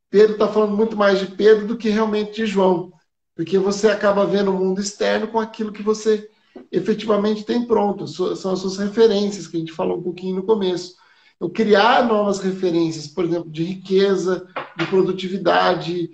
[0.09, 2.91] Pedro está falando muito mais de Pedro do que realmente de João.
[3.33, 6.29] Porque você acaba vendo o mundo externo com aquilo que você
[6.69, 8.05] efetivamente tem pronto.
[8.05, 10.93] São as suas referências, que a gente falou um pouquinho no começo.
[11.39, 14.45] Eu criar novas referências, por exemplo, de riqueza,
[14.77, 16.09] de produtividade,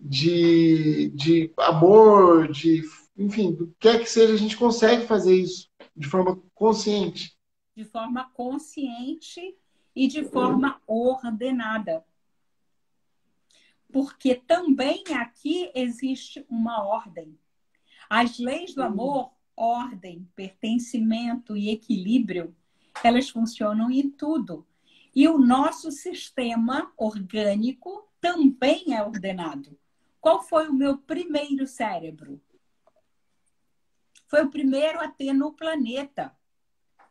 [0.00, 2.82] de, de amor, de
[3.22, 7.36] enfim, do que é que seja, a gente consegue fazer isso de forma consciente.
[7.74, 9.56] De forma consciente
[9.94, 12.04] e de forma ordenada.
[13.92, 17.38] Porque também aqui existe uma ordem.
[18.10, 22.54] As leis do amor ordem, pertencimento e equilíbrio,
[23.04, 24.66] elas funcionam em tudo.
[25.14, 29.78] E o nosso sistema orgânico também é ordenado.
[30.20, 32.40] Qual foi o meu primeiro cérebro?
[34.32, 36.34] Foi o primeiro a ter no planeta.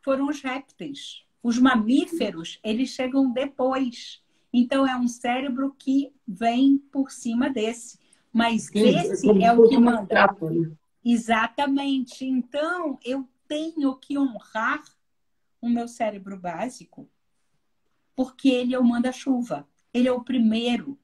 [0.02, 1.24] Foram os répteis.
[1.40, 4.20] Os mamíferos, eles chegam depois.
[4.52, 7.96] Então, é um cérebro que vem por cima desse.
[8.32, 10.26] Mas Sim, esse é, é o que manda.
[10.50, 10.76] Né?
[11.04, 12.24] Exatamente.
[12.24, 14.82] Então, eu tenho que honrar
[15.60, 17.08] o meu cérebro básico,
[18.16, 19.64] porque ele é o manda-chuva.
[19.94, 20.98] Ele é o primeiro.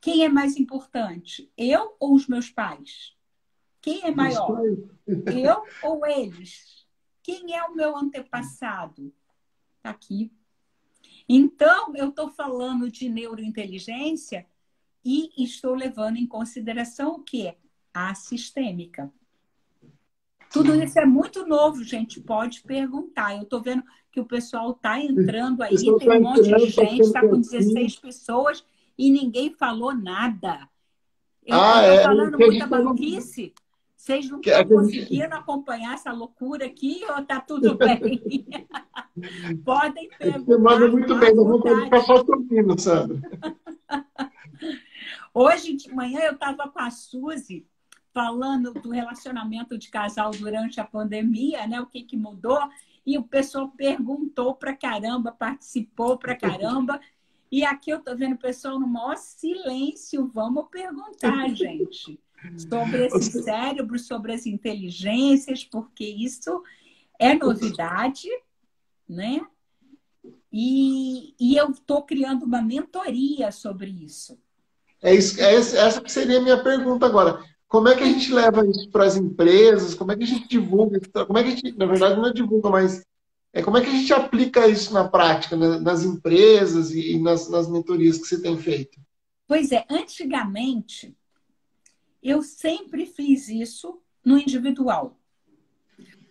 [0.00, 1.50] Quem é mais importante?
[1.56, 3.17] Eu ou os meus pais?
[3.80, 4.60] Quem é maior?
[5.06, 6.86] Eu ou eles?
[7.22, 9.12] Quem é o meu antepassado?
[9.76, 10.32] Está aqui.
[11.28, 14.46] Então, eu estou falando de neurointeligência
[15.04, 17.54] e estou levando em consideração o que?
[17.92, 19.12] A sistêmica.
[20.50, 22.20] Tudo isso é muito novo, gente.
[22.20, 23.36] Pode perguntar.
[23.36, 27.02] Eu estou vendo que o pessoal está entrando aí, tem tá um monte de gente,
[27.02, 28.64] está com 16 pessoas
[28.96, 30.68] e ninguém falou nada.
[31.44, 33.52] Eu estou ah, é, falando muita maluquice.
[34.08, 38.46] Vocês não estão conseguindo acompanhar essa loucura aqui ou está tudo bem?
[39.62, 40.44] Podem perguntar.
[40.46, 43.20] Você manda muito bem, não vou ficar só ouvindo, Sandra.
[45.34, 47.66] Hoje de manhã eu estava com a Suzy
[48.10, 51.78] falando do relacionamento de casal durante a pandemia, né?
[51.78, 52.66] O que, que mudou?
[53.04, 56.98] E o pessoal perguntou para caramba, participou para caramba.
[57.52, 60.26] E aqui eu estou vendo o pessoal no maior silêncio.
[60.28, 62.18] Vamos perguntar, gente
[62.68, 66.62] sobre esse cérebro, sobre as inteligências, porque isso
[67.18, 68.28] é novidade,
[69.08, 69.40] né?
[70.52, 74.38] E, e eu estou criando uma mentoria sobre isso.
[75.02, 77.42] É, isso, é essa que seria a minha pergunta agora.
[77.66, 79.94] Como é que a gente leva isso para as empresas?
[79.94, 81.00] Como é que a gente divulga?
[81.26, 83.04] Como é que a gente, na verdade, não é divulga, mas
[83.52, 87.68] é como é que a gente aplica isso na prática, nas empresas e nas, nas
[87.68, 88.98] mentorias que você tem feito?
[89.46, 91.14] Pois é, antigamente
[92.22, 95.18] eu sempre fiz isso no individual.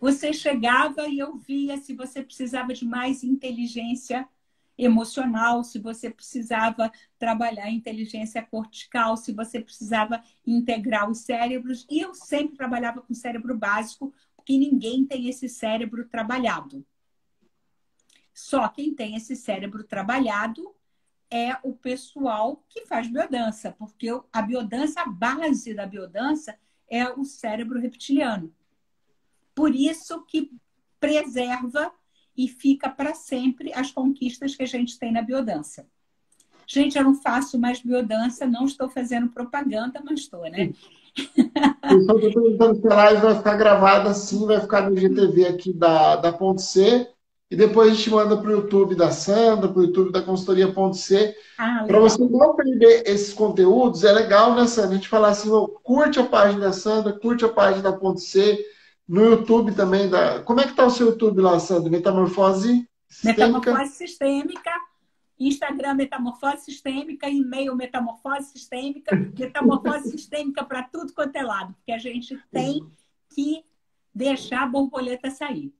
[0.00, 4.28] Você chegava e eu via se você precisava de mais inteligência
[4.76, 11.84] emocional, se você precisava trabalhar inteligência cortical, se você precisava integrar os cérebros.
[11.90, 16.86] E eu sempre trabalhava com cérebro básico, porque ninguém tem esse cérebro trabalhado.
[18.32, 20.72] Só quem tem esse cérebro trabalhado
[21.30, 26.56] é o pessoal que faz biodança, porque a biodança, a base da biodança
[26.88, 28.52] é o cérebro reptiliano.
[29.54, 30.50] Por isso que
[30.98, 31.92] preserva
[32.36, 35.86] e fica para sempre as conquistas que a gente tem na biodança.
[36.66, 40.70] Gente, eu não faço mais biodança, não estou fazendo propaganda, mas estou, né?
[41.88, 46.60] Se a live vai ficar gravada sim, vai ficar no GTV aqui da, da Ponto
[46.60, 47.10] C
[47.50, 51.34] e depois a gente manda para o YouTube da Sandra, para o YouTube da consultoria.c.
[51.56, 54.90] Ah, para você não perder esses conteúdos, é legal, né, Sandra?
[54.90, 58.20] A gente falar assim, oh, curte a página da Sandra, curte a página da Ponto
[58.20, 58.62] C,
[59.08, 60.10] no YouTube também.
[60.10, 60.42] Da...
[60.42, 61.88] Como é que está o seu YouTube lá, Sandra?
[61.88, 63.48] Metamorfose Sistêmica?
[63.48, 64.70] Metamorfose Sistêmica,
[65.40, 71.98] Instagram Metamorfose Sistêmica, e-mail Metamorfose Sistêmica, Metamorfose Sistêmica para tudo quanto é lado, porque a
[71.98, 72.86] gente tem
[73.34, 73.64] que
[74.14, 75.72] deixar a borboleta sair.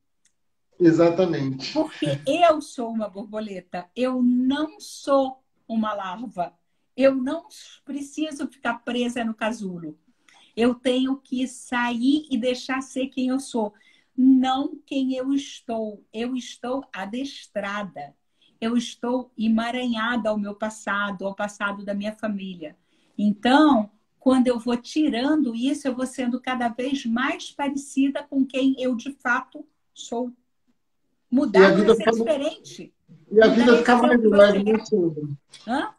[0.79, 1.73] Exatamente.
[1.73, 6.55] Porque eu sou uma borboleta, eu não sou uma larva.
[6.97, 7.47] Eu não
[7.85, 9.97] preciso ficar presa no casulo.
[10.57, 13.73] Eu tenho que sair e deixar ser quem eu sou,
[14.17, 16.05] não quem eu estou.
[16.13, 18.17] Eu estou adestrada.
[18.61, 22.77] Eu estou emaranhada ao meu passado, ao passado da minha família.
[23.17, 23.89] Então,
[24.19, 28.97] quando eu vou tirando isso, eu vou sendo cada vez mais parecida com quem eu
[28.97, 29.65] de fato
[29.95, 30.33] sou.
[31.31, 32.95] Mudar para ser diferente.
[33.31, 35.23] E a vida fica mais leve, né, Sandra?
[35.67, 35.95] Hã?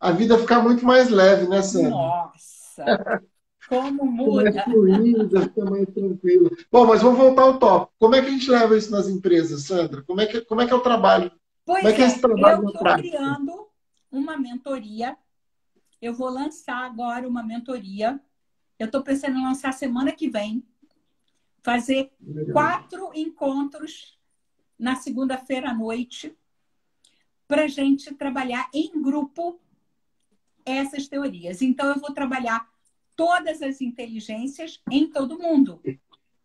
[0.00, 1.90] A vida fica muito mais leve, né, Sandra?
[1.90, 3.22] Nossa!
[3.68, 4.52] Como muda.
[4.52, 6.50] Fica mais fluida, fica mais tranquila.
[6.72, 7.92] Bom, mas vamos voltar ao tópico.
[7.98, 10.02] Como é que a gente leva isso nas empresas, Sandra?
[10.02, 11.30] Como é que, como é, que é o trabalho?
[11.64, 13.68] Pois como é, que é esse trabalho eu estou criando
[14.10, 15.16] uma mentoria.
[16.00, 18.20] Eu vou lançar agora uma mentoria.
[18.78, 20.64] Eu estou pensando em lançar semana que vem.
[21.62, 22.52] Fazer Legal.
[22.52, 24.18] quatro encontros
[24.78, 26.36] na segunda-feira à noite
[27.46, 29.60] para gente trabalhar em grupo
[30.64, 31.60] essas teorias.
[31.62, 32.68] Então, eu vou trabalhar
[33.14, 35.80] todas as inteligências em todo mundo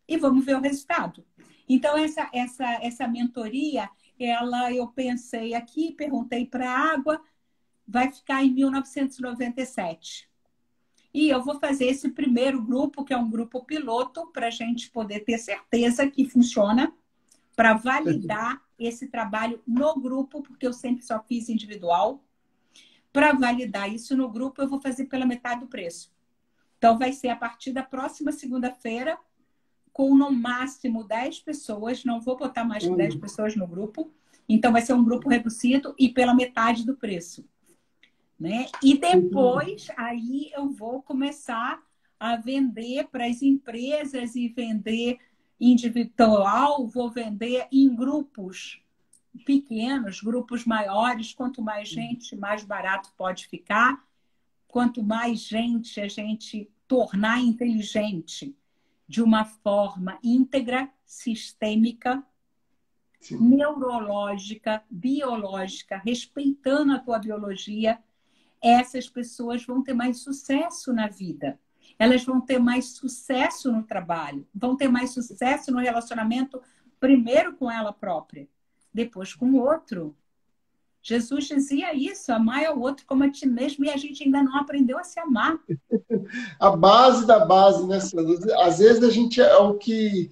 [0.07, 1.25] e vamos ver o resultado.
[1.67, 7.21] Então, essa, essa, essa mentoria, ela eu pensei aqui, perguntei para a água,
[7.87, 10.29] vai ficar em 1997.
[11.13, 14.91] E eu vou fazer esse primeiro grupo, que é um grupo piloto, para a gente
[14.91, 16.93] poder ter certeza que funciona,
[17.59, 22.23] para validar esse trabalho no grupo, porque eu sempre só fiz individual.
[23.11, 26.09] Para validar isso no grupo, eu vou fazer pela metade do preço.
[26.77, 29.19] Então, vai ser a partir da próxima segunda-feira,
[29.91, 34.09] com no máximo 10 pessoas, não vou botar mais de 10 pessoas no grupo.
[34.47, 37.43] Então, vai ser um grupo reduzido e pela metade do preço.
[38.39, 38.67] Né?
[38.81, 41.83] E depois, aí eu vou começar
[42.17, 45.19] a vender para as empresas e vender
[45.59, 48.81] individual, vou vender em grupos
[49.45, 51.33] pequenos, grupos maiores.
[51.33, 54.03] Quanto mais gente, mais barato pode ficar.
[54.67, 58.55] Quanto mais gente a gente tornar inteligente
[59.07, 62.23] de uma forma íntegra, sistêmica,
[63.19, 63.39] Sim.
[63.39, 67.99] neurológica, biológica, respeitando a tua biologia,
[68.61, 71.59] essas pessoas vão ter mais sucesso na vida.
[71.97, 76.61] Elas vão ter mais sucesso no trabalho, vão ter mais sucesso no relacionamento,
[76.99, 78.47] primeiro com ela própria,
[78.93, 80.15] depois com o outro.
[81.01, 84.57] Jesus dizia isso, amar ao outro como a ti mesmo, e a gente ainda não
[84.57, 85.57] aprendeu a se amar.
[86.59, 88.35] A base da base, né, Sandra?
[88.63, 90.29] Às vezes a gente é o que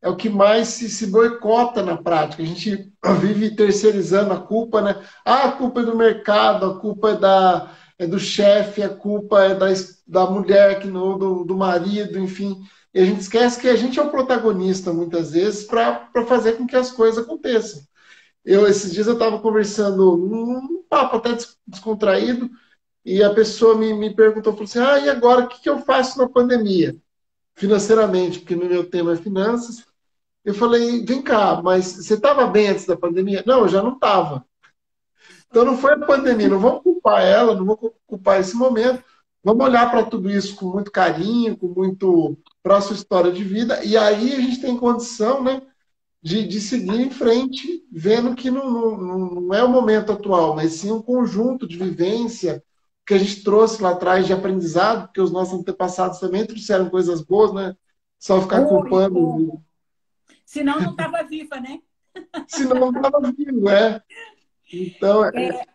[0.00, 2.42] é o que mais se, se boicota na prática.
[2.42, 5.02] A gente vive terceirizando a culpa, né?
[5.24, 9.42] Ah, a culpa é do mercado, a culpa é, da, é do chefe, a culpa
[9.42, 9.66] é da,
[10.06, 12.62] da mulher, que no, do, do marido, enfim.
[12.94, 16.66] E a gente esquece que a gente é o protagonista, muitas vezes, para fazer com
[16.66, 17.82] que as coisas aconteçam.
[18.44, 21.36] Eu, esses dias eu estava conversando num papo até
[21.66, 22.50] descontraído,
[23.04, 25.78] e a pessoa me, me perguntou, falou assim, ah, e agora, o que, que eu
[25.80, 26.96] faço na pandemia?
[27.56, 29.84] Financeiramente, porque no meu tema é finanças.
[30.44, 33.44] Eu falei, vem cá, mas você estava bem antes da pandemia?
[33.46, 34.46] Não, eu já não estava.
[35.48, 39.02] Então não foi a pandemia, não vamos culpar ela, não vamos culpar esse momento.
[39.42, 43.42] Vamos olhar para tudo isso com muito carinho, com muito para a sua história de
[43.42, 45.62] vida, e aí a gente tem condição né,
[46.22, 50.72] de, de seguir em frente, vendo que não, não, não é o momento atual, mas
[50.72, 52.62] sim um conjunto de vivência
[53.06, 57.22] que a gente trouxe lá atrás de aprendizado, porque os nossos antepassados também trouxeram coisas
[57.22, 57.74] boas, né?
[58.18, 59.62] Só ficar culpando.
[60.44, 61.78] Senão não estava viva, né?
[62.48, 64.02] Senão não estava vivo, é.
[64.72, 65.48] Então, é...
[65.48, 65.66] é...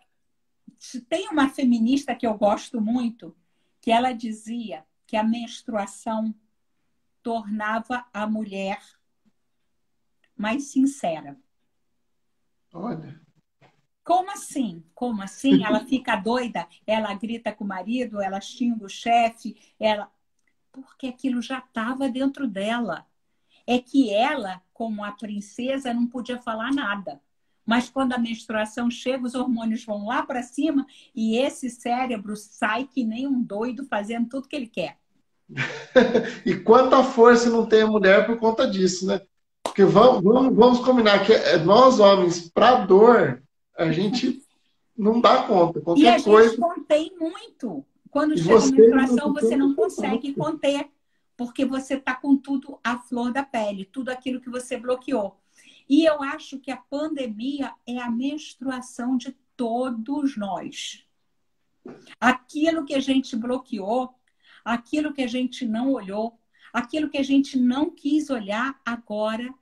[1.08, 3.34] Tem uma feminista que eu gosto muito,
[3.80, 6.34] que ela dizia que a menstruação
[7.22, 8.80] tornava a mulher
[10.36, 11.38] mais sincera.
[12.72, 13.20] Olha.
[14.02, 14.84] Como assim?
[14.94, 15.64] Como assim?
[15.64, 20.12] Ela fica doida, ela grita com o marido, ela xinga o chefe, ela.
[20.70, 23.06] Porque aquilo já estava dentro dela
[23.66, 27.22] é que ela, como a princesa, não podia falar nada.
[27.64, 32.84] Mas quando a menstruação chega, os hormônios vão lá para cima e esse cérebro sai
[32.84, 34.98] que nem um doido fazendo tudo que ele quer.
[36.44, 39.20] e quanta força não tem a mulher por conta disso, né?
[39.62, 43.42] Porque vamos, vamos, vamos combinar que é, nós, homens, para dor,
[43.76, 44.42] a gente
[44.96, 45.80] não dá conta.
[45.80, 46.50] Qualquer e a coisa...
[46.50, 47.84] gente contém muito.
[48.10, 50.88] Quando chega a menstruação, você não consegue conter
[51.36, 55.36] porque você está com tudo à flor da pele, tudo aquilo que você bloqueou.
[55.88, 61.06] E eu acho que a pandemia é a menstruação de todos nós.
[62.18, 64.14] Aquilo que a gente bloqueou,
[64.64, 66.38] aquilo que a gente não olhou,
[66.72, 69.52] aquilo que a gente não quis olhar, agora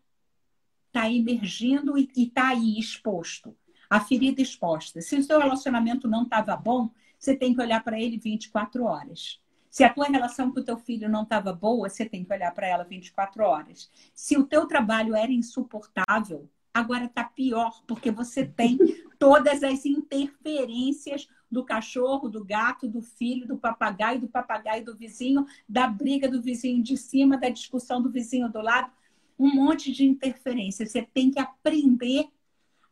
[0.86, 3.56] está emergindo e está aí exposto.
[3.90, 5.00] A ferida exposta.
[5.00, 9.41] Se o seu relacionamento não estava bom, você tem que olhar para ele 24 horas.
[9.72, 12.52] Se a tua relação com o teu filho não estava boa, você tem que olhar
[12.52, 13.90] para ela 24 horas.
[14.14, 18.76] Se o teu trabalho era insuportável, agora está pior, porque você tem
[19.18, 25.46] todas as interferências do cachorro, do gato, do filho, do papagaio, do papagaio do vizinho,
[25.66, 28.92] da briga do vizinho de cima, da discussão do vizinho do lado,
[29.38, 30.84] um monte de interferência.
[30.84, 32.28] Você tem que aprender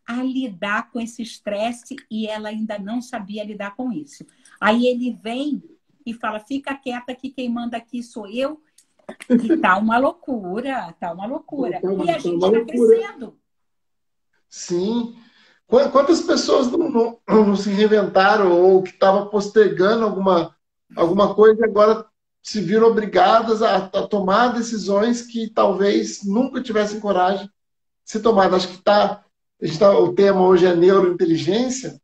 [0.07, 4.25] a lidar com esse estresse e ela ainda não sabia lidar com isso.
[4.59, 5.63] Aí ele vem
[6.05, 8.61] e fala: fica quieta que quem manda aqui sou eu.
[9.29, 11.81] E tá uma loucura, tá uma loucura.
[11.81, 13.37] Tá e a gente está crescendo.
[14.49, 15.17] Sim.
[15.93, 20.57] Quantas pessoas não, não, não se reinventaram ou que estavam postergando alguma,
[20.97, 22.05] alguma coisa e agora
[22.43, 27.53] se viram obrigadas a, a, tomar decisões que talvez nunca tivessem coragem de
[28.05, 28.53] se tomar.
[28.53, 29.25] Acho que tá,
[29.79, 32.01] tá, o tema hoje é neurointeligência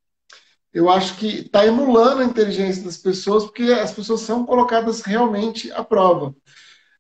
[0.77, 5.73] eu acho que está emulando a inteligência das pessoas, porque as pessoas são colocadas realmente
[5.73, 6.37] à prova.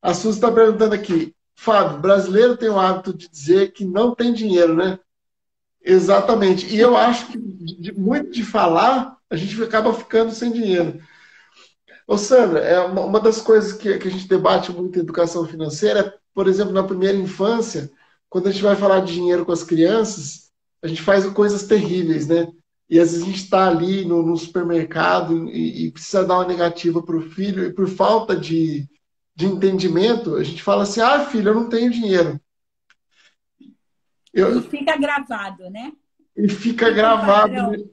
[0.00, 4.32] A Suzy está perguntando aqui, Fábio, brasileiro tem o hábito de dizer que não tem
[4.32, 4.98] dinheiro, né?
[5.82, 6.74] Exatamente.
[6.74, 10.98] E eu acho que de, muito de falar, a gente acaba ficando sem dinheiro.
[12.08, 16.00] Ô Sandra, é uma das coisas que, que a gente debate muito em educação financeira
[16.00, 17.90] é, por exemplo, na primeira infância,
[18.30, 20.50] quando a gente vai falar de dinheiro com as crianças,
[20.82, 22.48] a gente faz coisas terríveis, né?
[22.88, 26.46] E às vezes a gente está ali no, no supermercado e, e, precisa dar uma
[26.46, 28.88] negativa para o filho, e por falta de,
[29.34, 32.40] de entendimento, a gente fala assim: ah, filho, eu não tenho dinheiro.
[34.32, 34.60] Eu...
[34.60, 35.92] E fica gravado, né?
[36.36, 37.90] E fica, fica gravado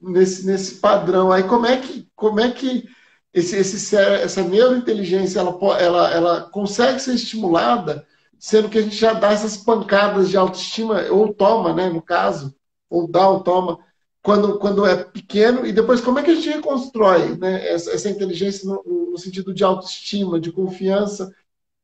[0.00, 1.30] nesse, nesse padrão.
[1.30, 2.88] Aí como é que, como é que
[3.32, 8.06] esse, esse, essa neurointeligência ela, ela, ela consegue ser estimulada,
[8.38, 12.54] sendo que a gente já dá essas pancadas de autoestima, ou toma, né, no caso,
[12.88, 13.78] ou dá ou toma,
[14.22, 18.10] quando, quando é pequeno, e depois como é que a gente reconstrói né, essa, essa
[18.10, 21.34] inteligência no, no, sentido de autoestima, de confiança,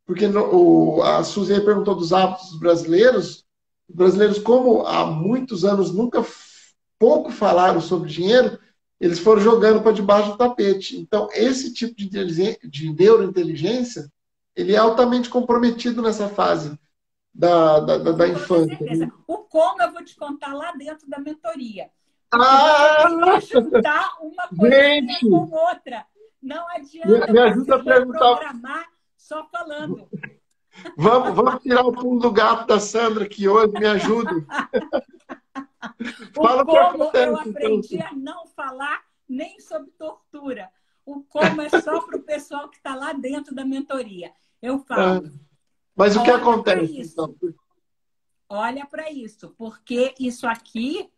[0.04, 3.44] porque no, o, a Suzy perguntou dos hábitos brasileiros,
[3.88, 6.24] brasileiros, como há muitos anos nunca
[6.98, 8.58] pouco falaram sobre dinheiro,
[9.00, 10.98] eles foram jogando para debaixo do tapete.
[10.98, 14.10] Então, esse tipo de, de neurointeligência,
[14.54, 16.78] ele é altamente comprometido nessa fase
[17.34, 18.78] da, da, da, da infância.
[18.80, 19.10] Né?
[19.26, 21.90] O como eu vou te contar lá dentro da mentoria.
[22.32, 23.40] Ah!
[23.40, 26.06] juntar uma coisa com outra.
[26.42, 28.36] Não adianta me, ajuda a perguntar...
[28.36, 30.08] programar só falando.
[30.96, 34.30] Vamos, vamos tirar o pulo do gato da Sandra aqui hoje, me ajuda.
[36.34, 38.08] Fala o como acontece, eu aprendi então.
[38.08, 40.70] a não falar nem sobre tortura.
[41.04, 44.32] O como é só para o pessoal que está lá dentro da mentoria.
[44.60, 45.26] Eu falo.
[45.26, 45.30] Ah,
[45.94, 47.00] mas o que acontece?
[47.00, 47.34] Então?
[48.48, 51.10] Olha para isso, porque isso aqui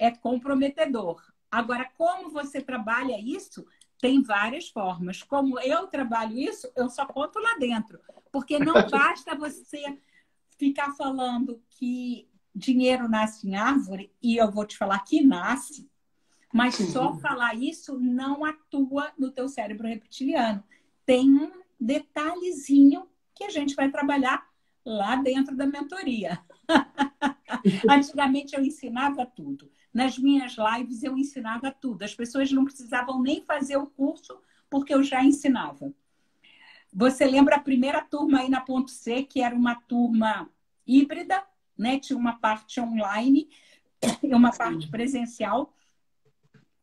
[0.00, 1.22] é comprometedor.
[1.50, 3.66] Agora, como você trabalha isso,
[4.00, 5.22] tem várias formas.
[5.22, 8.00] Como eu trabalho isso, eu só conto lá dentro.
[8.32, 9.98] Porque não basta você
[10.58, 15.88] ficar falando que dinheiro nasce em árvore, e eu vou te falar que nasce,
[16.52, 20.64] mas só falar isso não atua no teu cérebro reptiliano.
[21.06, 24.48] Tem um detalhezinho que a gente vai trabalhar
[24.84, 26.40] lá dentro da mentoria.
[27.88, 29.70] Antigamente eu ensinava tudo.
[29.92, 32.02] Nas minhas lives eu ensinava tudo.
[32.02, 34.38] As pessoas não precisavam nem fazer o curso
[34.68, 35.92] porque eu já ensinava.
[36.92, 40.48] Você lembra a primeira turma aí na Ponto C, que era uma turma
[40.86, 41.42] híbrida,
[41.76, 41.98] né?
[41.98, 43.48] Tinha uma parte online
[44.22, 45.74] e uma parte presencial.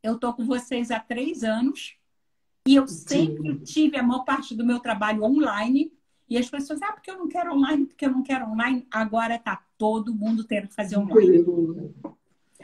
[0.01, 1.97] Eu estou com vocês há três anos
[2.67, 5.93] e eu sempre tive a maior parte do meu trabalho online.
[6.29, 8.85] E as pessoas, ah, porque eu não quero online, porque eu não quero online.
[8.91, 11.45] Agora está todo mundo tendo que fazer online.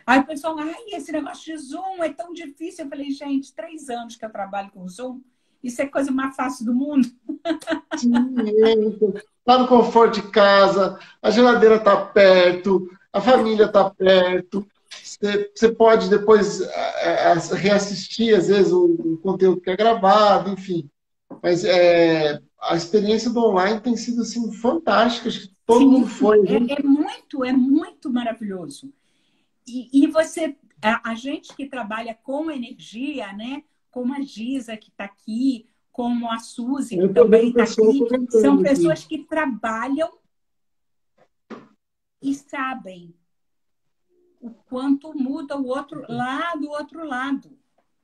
[0.06, 2.86] Aí o pessoal, ai, esse negócio de Zoom é tão difícil.
[2.86, 5.22] Eu falei, gente, três anos que eu trabalho com Zoom,
[5.64, 7.08] isso é a coisa mais fácil do mundo.
[7.98, 8.36] Sim,
[9.40, 14.68] está no conforto de casa, a geladeira está perto, a família está perto.
[15.56, 16.62] Você pode depois
[17.54, 20.90] reassistir, às vezes, o, conteúdo que é gravado, enfim.
[21.42, 25.30] Mas é, a experiência do online tem sido assim, fantástica.
[25.30, 26.40] Acho que todo Sim, mundo foi.
[26.46, 28.92] É, é, muito, é muito maravilhoso.
[29.68, 33.64] E, e você, a, a, gente que trabalha com energia, né?
[33.90, 39.06] Como a Giza que está aqui, como a Suzy, que também está aqui, são pessoas
[39.06, 40.12] que trabalham
[42.22, 43.14] e sabem
[44.42, 47.58] o quanto muda o outro lá do outro lado,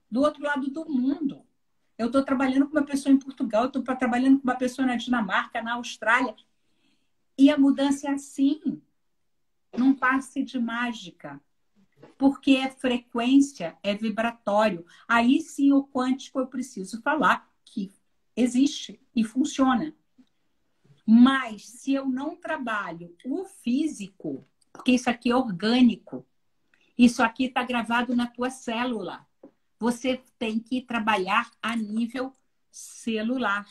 [0.10, 1.42] do outro lado do mundo.
[1.98, 5.62] Eu estou trabalhando com uma pessoa em Portugal, estou trabalhando com uma pessoa na Dinamarca,
[5.62, 6.34] na Austrália,
[7.38, 8.82] e a mudança é assim,
[9.78, 11.42] num passe de mágica,
[12.20, 14.86] porque é frequência, é vibratório.
[15.08, 17.94] Aí sim o quântico eu preciso falar que
[18.36, 19.96] existe e funciona.
[21.08, 26.28] Mas se eu não trabalho o físico, porque isso aqui é orgânico,
[26.98, 29.26] isso aqui está gravado na tua célula.
[29.80, 32.36] Você tem que trabalhar a nível
[32.70, 33.66] celular.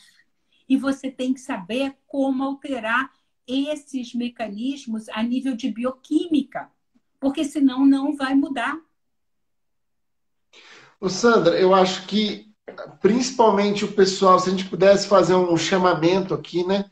[0.67, 3.13] E você tem que saber como alterar
[3.45, 6.71] esses mecanismos a nível de bioquímica,
[7.19, 8.77] porque senão não vai mudar.
[10.99, 12.49] Ô Sandra, eu acho que
[13.01, 16.85] principalmente o pessoal, se a gente pudesse fazer um chamamento aqui, né?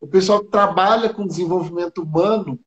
[0.00, 2.58] O pessoal que trabalha com desenvolvimento humano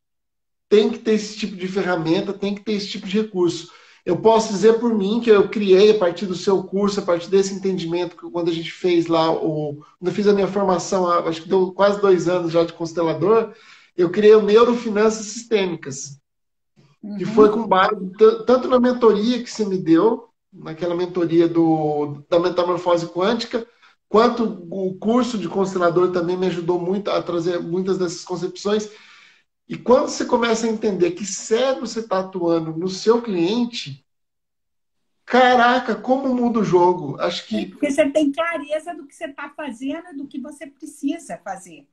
[0.70, 3.72] tem que ter esse tipo de ferramenta, tem que ter esse tipo de recurso.
[4.06, 7.30] Eu posso dizer por mim que eu criei a partir do seu curso, a partir
[7.30, 11.08] desse entendimento, que quando a gente fez lá, o, quando eu fiz a minha formação,
[11.08, 13.54] acho que deu quase dois anos já de constelador,
[13.96, 16.21] eu criei o Neurofinanças Sistêmicas,
[17.02, 17.18] uhum.
[17.18, 17.96] que foi com base
[18.46, 23.66] tanto na mentoria que você me deu, naquela mentoria do, da metamorfose quântica,
[24.10, 28.90] quanto o curso de constelador também me ajudou muito a trazer muitas dessas concepções.
[29.68, 34.06] E quando você começa a entender que cérebro você está atuando no seu cliente,
[35.26, 37.18] caraca, como muda o jogo.
[37.22, 37.68] Acho que.
[37.68, 41.88] Porque você tem clareza do que você está fazendo, do que você precisa fazer,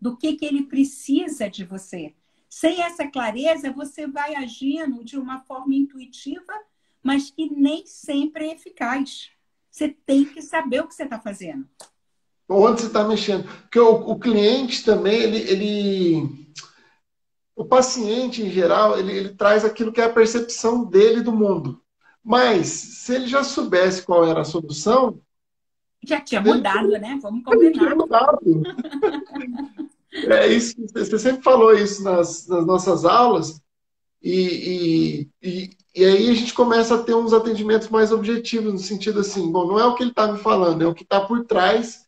[0.00, 2.14] do que, que ele precisa de você.
[2.48, 6.52] Sem essa clareza, você vai agindo de uma forma intuitiva,
[7.02, 9.30] mas que nem sempre é eficaz.
[9.70, 11.68] Você tem que saber o que você está fazendo.
[12.48, 13.44] Onde você está mexendo.
[13.44, 16.48] Porque o, o, cliente também, ele, ele.
[17.54, 21.82] O paciente, em geral, ele, ele traz aquilo que é a percepção dele do mundo.
[22.24, 25.20] Mas, se ele já soubesse qual era a solução.
[26.02, 26.98] Já tinha mudado, ele...
[26.98, 27.18] né?
[27.20, 27.72] Vamos combinar.
[27.74, 28.62] Já tinha mudado.
[30.12, 33.60] É isso, você sempre falou isso nas, nas nossas aulas,
[34.22, 38.78] e, e, e, e, aí a gente começa a ter uns atendimentos mais objetivos, no
[38.78, 41.20] sentido assim, bom, não é o que ele está me falando, é o que está
[41.20, 42.06] por trás,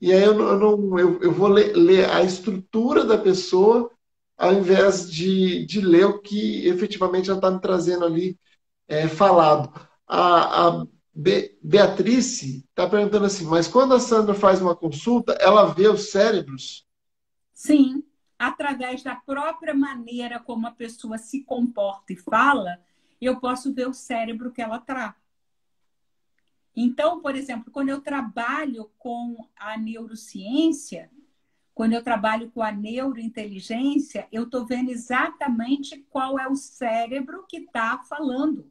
[0.00, 3.90] e aí eu, não, eu, eu vou ler, ler, a estrutura da pessoa,
[4.36, 8.38] ao invés de, de ler o que efetivamente ela está me trazendo ali
[8.86, 9.72] é, falado.
[10.06, 15.64] A, a Be Beatrice está perguntando assim, mas quando a Sandra faz uma consulta, ela
[15.64, 16.86] vê os cérebros
[17.58, 18.04] Sim,
[18.38, 22.80] através da própria maneira como a pessoa se comporta e fala,
[23.20, 25.12] eu posso ver o cérebro que ela traz.
[26.74, 31.10] Então, por exemplo, quando eu trabalho com a neurociência,
[31.74, 37.56] quando eu trabalho com a neurointeligência, eu estou vendo exatamente qual é o cérebro que
[37.56, 38.70] está falando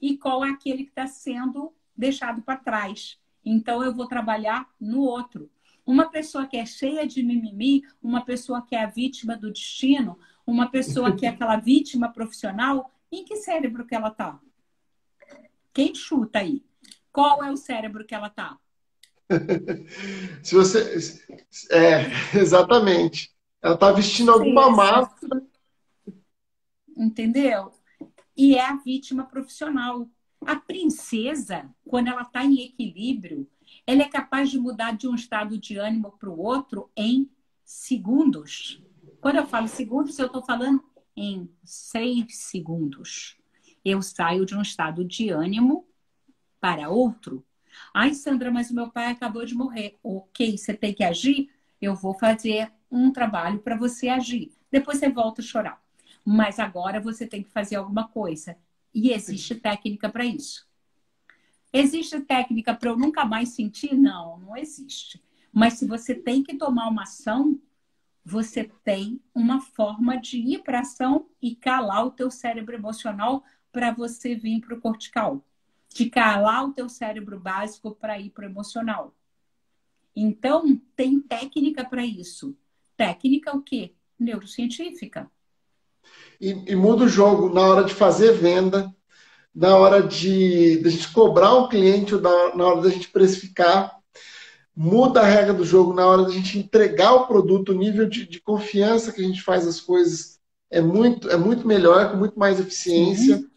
[0.00, 3.18] e qual é aquele que está sendo deixado para trás.
[3.44, 5.50] Então, eu vou trabalhar no outro.
[5.86, 10.18] Uma pessoa que é cheia de mimimi, uma pessoa que é a vítima do destino,
[10.46, 14.40] uma pessoa que é aquela vítima profissional, em que cérebro que ela tá?
[15.72, 16.64] Quem chuta aí?
[17.12, 18.58] Qual é o cérebro que ela tá?
[20.42, 21.20] Se você.
[21.70, 23.34] É, exatamente.
[23.62, 25.42] Ela está vestindo alguma máscara.
[26.96, 27.72] Entendeu?
[28.36, 30.08] E é a vítima profissional.
[30.46, 33.48] A princesa, quando ela está em equilíbrio,
[33.86, 37.30] ela é capaz de mudar de um estado de ânimo para o outro em
[37.64, 38.82] segundos.
[39.20, 40.84] Quando eu falo segundos, eu estou falando
[41.16, 43.36] em seis segundos.
[43.84, 45.86] Eu saio de um estado de ânimo
[46.60, 47.44] para outro.
[47.92, 49.98] Ai, Sandra, mas o meu pai acabou de morrer.
[50.02, 51.50] Ok, você tem que agir?
[51.80, 54.52] Eu vou fazer um trabalho para você agir.
[54.70, 55.82] Depois você volta a chorar.
[56.24, 58.56] Mas agora você tem que fazer alguma coisa.
[58.94, 60.66] E existe técnica para isso.
[61.76, 63.96] Existe técnica para eu nunca mais sentir?
[63.96, 65.20] Não, não existe.
[65.52, 67.60] Mas se você tem que tomar uma ação,
[68.24, 73.92] você tem uma forma de ir para ação e calar o teu cérebro emocional para
[73.92, 75.44] você vir para o cortical.
[75.92, 79.12] De calar o teu cérebro básico para ir para o emocional.
[80.14, 82.56] Então, tem técnica para isso.
[82.96, 83.92] Técnica o quê?
[84.16, 85.28] Neurocientífica.
[86.40, 88.94] E, e muda o jogo na hora de fazer venda,
[89.54, 93.08] na hora de, de a gente cobrar um cliente ou na, na hora da gente
[93.08, 93.96] precificar.
[94.76, 98.26] Muda a regra do jogo na hora da gente entregar o produto, o nível de,
[98.26, 102.36] de confiança que a gente faz as coisas é muito, é muito melhor, com muito
[102.36, 103.36] mais eficiência.
[103.36, 103.48] Sim.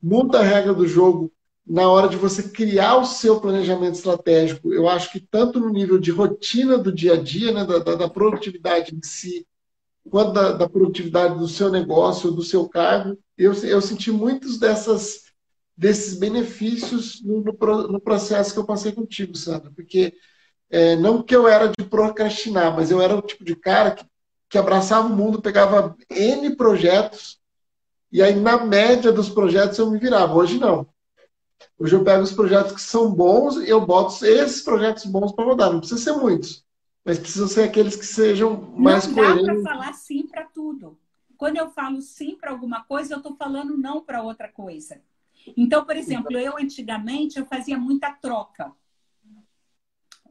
[0.00, 1.32] Muda a regra do jogo
[1.66, 4.72] na hora de você criar o seu planejamento estratégico.
[4.72, 7.94] Eu acho que tanto no nível de rotina do dia a dia, né, da, da,
[7.96, 9.46] da produtividade em si,
[10.08, 15.29] quanto da, da, produtividade do seu negócio, do seu cargo, eu, eu senti muitas dessas
[15.80, 19.72] desses benefícios no, no, processo que eu passei contigo, Sandra.
[19.74, 20.12] Porque
[20.68, 24.04] é, não que eu era de procrastinar, mas eu era o tipo de cara que,
[24.50, 27.40] que abraçava o mundo, pegava N projetos,
[28.12, 30.34] e aí na média dos projetos eu me virava.
[30.34, 30.86] Hoje não.
[31.78, 35.46] Hoje eu pego os projetos que são bons e eu boto esses projetos bons para
[35.46, 35.72] rodar.
[35.72, 36.62] Não precisa ser muitos,
[37.02, 39.46] mas precisam ser aqueles que sejam mais não coerentes.
[39.46, 40.98] Não dá para falar sim para tudo.
[41.38, 45.00] Quando eu falo sim para alguma coisa, eu estou falando não para outra coisa.
[45.56, 48.72] Então, por exemplo, eu antigamente eu fazia muita troca.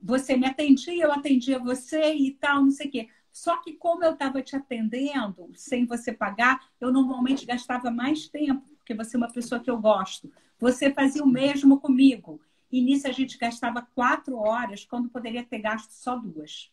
[0.02, 3.10] Você me atendia, eu atendia você e tal, não sei o quê.
[3.32, 8.66] Só que como eu estava te atendendo sem você pagar, eu normalmente gastava mais tempo,
[8.78, 10.32] porque você é uma pessoa que eu gosto.
[10.58, 12.42] Você fazia o mesmo comigo.
[12.72, 16.72] E nisso a gente gastava quatro horas, quando poderia ter gasto só duas.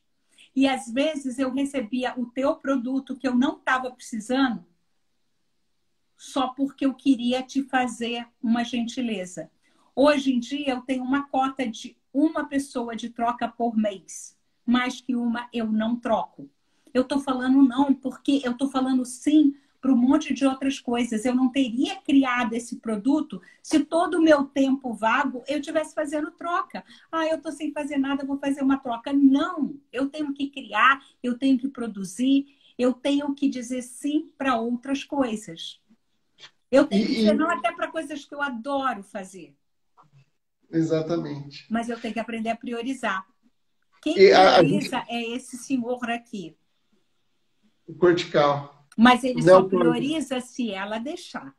[0.54, 4.64] E às vezes eu recebia o teu produto que eu não estava precisando
[6.16, 9.50] só porque eu queria te fazer uma gentileza.
[9.94, 14.36] Hoje em dia eu tenho uma cota de uma pessoa de troca por mês.
[14.64, 16.50] Mais que uma eu não troco.
[16.92, 21.24] Eu estou falando não porque eu estou falando sim para um monte de outras coisas.
[21.24, 26.30] Eu não teria criado esse produto se todo o meu tempo vago eu tivesse fazendo
[26.32, 26.84] troca.
[27.12, 29.12] Ah, eu estou sem fazer nada, vou fazer uma troca.
[29.12, 32.46] Não, eu tenho que criar, eu tenho que produzir,
[32.76, 35.80] eu tenho que dizer sim para outras coisas.
[36.70, 39.54] Eu tenho que dizer não até para coisas que eu adoro fazer.
[40.70, 41.66] Exatamente.
[41.70, 43.24] Mas eu tenho que aprender a priorizar.
[44.02, 46.56] Quem prioriza a, é esse senhor aqui.
[47.86, 48.84] O cortical.
[48.96, 51.54] Mas ele só prioriza se ela deixar.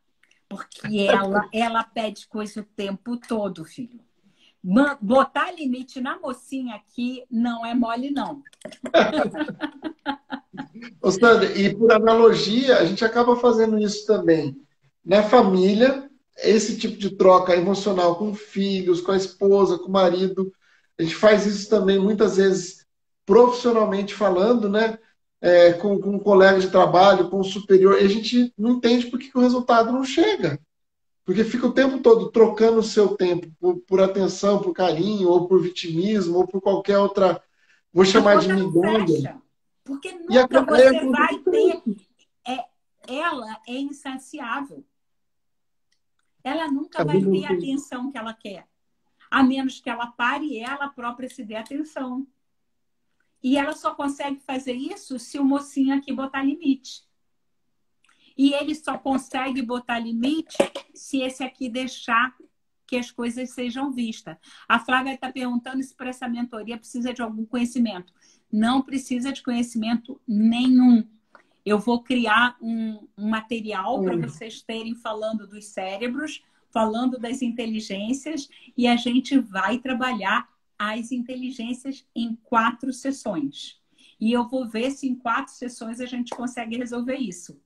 [0.49, 3.99] Porque ela, ela pede coisa o tempo todo, filho.
[5.01, 8.43] Botar limite na mocinha aqui não é mole, não.
[11.01, 14.59] Ô, Sandra, e por analogia, a gente acaba fazendo isso também.
[15.07, 20.51] Na família, esse tipo de troca emocional com filhos, com a esposa, com o marido,
[20.99, 22.85] a gente faz isso também muitas vezes
[23.25, 24.99] profissionalmente falando, né?
[25.39, 29.05] É, com, com um colega de trabalho, com um superior, e a gente não entende
[29.05, 30.59] por que o resultado não chega.
[31.23, 35.47] Porque fica o tempo todo trocando o seu tempo por, por atenção, por carinho, ou
[35.47, 37.41] por vitimismo, ou por qualquer outra.
[37.93, 39.41] Vou chamar de migalha.
[39.85, 41.81] Porque nunca você vai ter.
[42.45, 42.65] É,
[43.07, 44.83] ela é insaciável.
[46.47, 48.65] Ela nunca vai ter a atenção que ela quer.
[49.29, 52.25] A menos que ela pare e ela própria se dê atenção.
[53.43, 57.05] E ela só consegue fazer isso se o mocinho aqui botar limite.
[58.37, 60.57] E ele só consegue botar limite
[60.93, 62.33] se esse aqui deixar
[62.85, 64.37] que as coisas sejam vistas.
[64.69, 68.13] A Flávia está perguntando se para essa mentoria precisa de algum conhecimento.
[68.49, 71.05] Não precisa de conhecimento nenhum.
[71.67, 74.21] Eu vou criar um, um material para hum.
[74.21, 76.41] vocês terem falando dos cérebros,
[76.71, 78.47] falando das inteligências,
[78.77, 80.47] e a gente vai trabalhar
[80.79, 83.81] as inteligências em quatro sessões.
[84.17, 87.59] E eu vou ver se em quatro sessões a gente consegue resolver isso.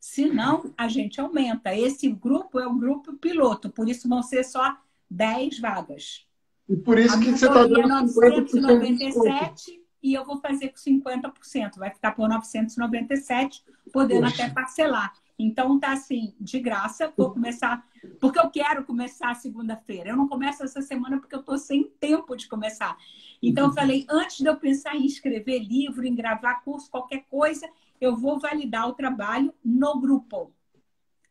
[0.00, 1.76] Se não, a gente aumenta.
[1.76, 4.74] Esse grupo é o grupo piloto, por isso vão ser só
[5.10, 6.26] 10 vagas.
[6.66, 11.78] E por isso a que você está dando 997 e eu vou fazer com 50%.
[11.78, 14.44] Vai ficar por 997, podendo Poxa.
[14.44, 15.14] até parcelar.
[15.38, 17.82] Então tá assim, de graça, vou começar,
[18.20, 20.10] porque eu quero começar segunda-feira.
[20.10, 22.98] Eu não começo essa semana porque eu tô sem tempo de começar.
[23.42, 23.74] Então eu uhum.
[23.74, 27.66] falei, antes de eu pensar em escrever livro, em gravar curso, qualquer coisa,
[27.98, 30.52] eu vou validar o trabalho no grupo.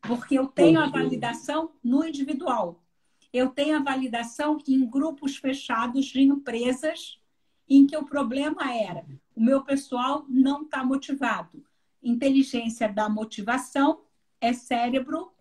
[0.02, 2.82] Porque eu tenho a validação no individual.
[3.32, 7.18] Eu tenho a validação em grupos fechados de empresas
[7.68, 9.04] em que o problema era
[9.34, 11.64] o meu pessoal não está motivado.
[12.02, 14.02] Inteligência da motivação
[14.40, 15.32] é cérebro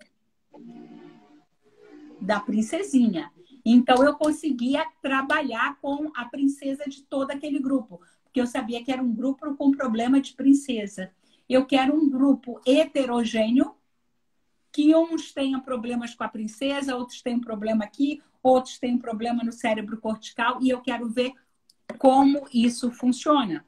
[2.20, 3.32] da princesinha.
[3.64, 8.92] Então eu conseguia trabalhar com a princesa de todo aquele grupo, porque eu sabia que
[8.92, 11.12] era um grupo com problema de princesa.
[11.48, 13.76] Eu quero um grupo heterogêneo,
[14.72, 19.52] que uns tenham problemas com a princesa, outros têm problema aqui, outros têm problema no
[19.52, 21.34] cérebro cortical, e eu quero ver
[22.04, 23.66] como isso funciona.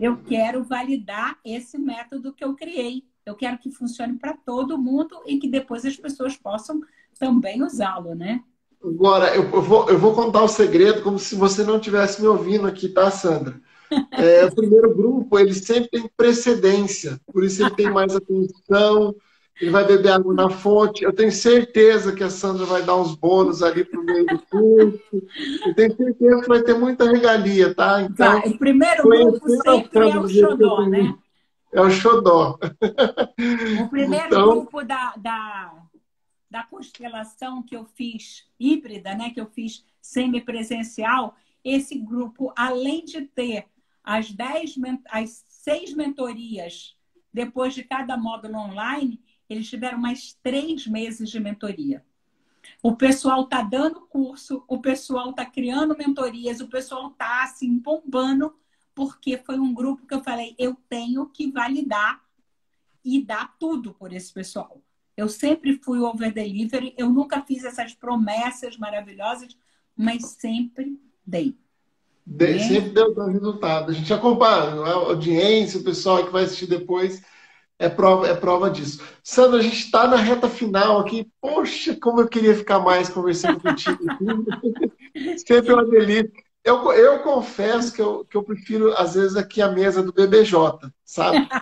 [0.00, 3.04] Eu quero validar esse método que eu criei.
[3.24, 6.80] Eu quero que funcione para todo mundo e que depois as pessoas possam
[7.20, 8.42] também usá-lo, né?
[8.82, 12.66] Agora, eu vou, eu vou contar o segredo como se você não estivesse me ouvindo
[12.66, 13.60] aqui, tá, Sandra?
[14.10, 19.14] É, o primeiro grupo, ele sempre tem precedência, por isso ele tem mais atenção,
[19.60, 21.02] ele vai beber água na fonte.
[21.02, 24.38] Eu tenho certeza que a Sandra vai dar uns bônus ali para o meio do
[24.38, 25.28] curso.
[25.66, 28.02] Eu tenho certeza que vai ter muita regalia, tá?
[28.02, 31.16] Então, tá, o primeiro grupo sempre é o xodó, né?
[31.72, 32.58] É o xodó.
[33.82, 34.50] O primeiro então...
[34.50, 35.72] grupo da, da,
[36.50, 39.30] da constelação que eu fiz híbrida, né?
[39.30, 41.34] Que eu fiz semipresencial,
[41.64, 43.66] esse grupo, além de ter
[44.04, 44.74] as, dez,
[45.10, 46.94] as seis mentorias
[47.32, 52.04] depois de cada módulo online, eles tiveram mais três meses de mentoria.
[52.82, 58.54] O pessoal está dando curso, o pessoal está criando mentorias, o pessoal está assim bombando,
[58.94, 62.20] porque foi um grupo que eu falei, eu tenho que validar
[63.04, 64.80] e dar tudo por esse pessoal.
[65.16, 69.56] Eu sempre fui over delivery, eu nunca fiz essas promessas maravilhosas,
[69.96, 71.56] mas sempre dei.
[72.26, 72.58] De, né?
[72.58, 73.90] Sempre deu resultado.
[73.90, 77.22] A gente acompanha a audiência, o pessoal que vai assistir depois
[77.78, 79.02] é prova, é prova disso.
[79.22, 81.28] Sandra, a gente está na reta final aqui.
[81.40, 83.98] Poxa, como eu queria ficar mais conversando contigo.
[85.46, 86.32] Sempre uma delícia.
[86.64, 90.90] Eu, eu confesso que eu, que eu prefiro, às vezes, aqui a mesa do BBJ,
[91.04, 91.46] sabe?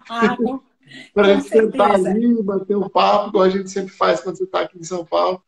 [1.13, 4.45] Para a gente sentar ali, bater um papo, como a gente sempre faz quando você
[4.45, 5.43] está aqui em São Paulo.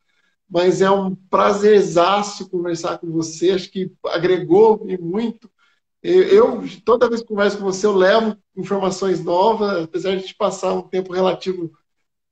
[0.48, 3.50] Mas é um prazerzaço conversar com você.
[3.50, 5.50] Acho que agregou muito
[6.08, 10.34] eu, toda vez que converso com você, eu levo informações novas, apesar de a gente
[10.34, 11.72] passar um tempo relativo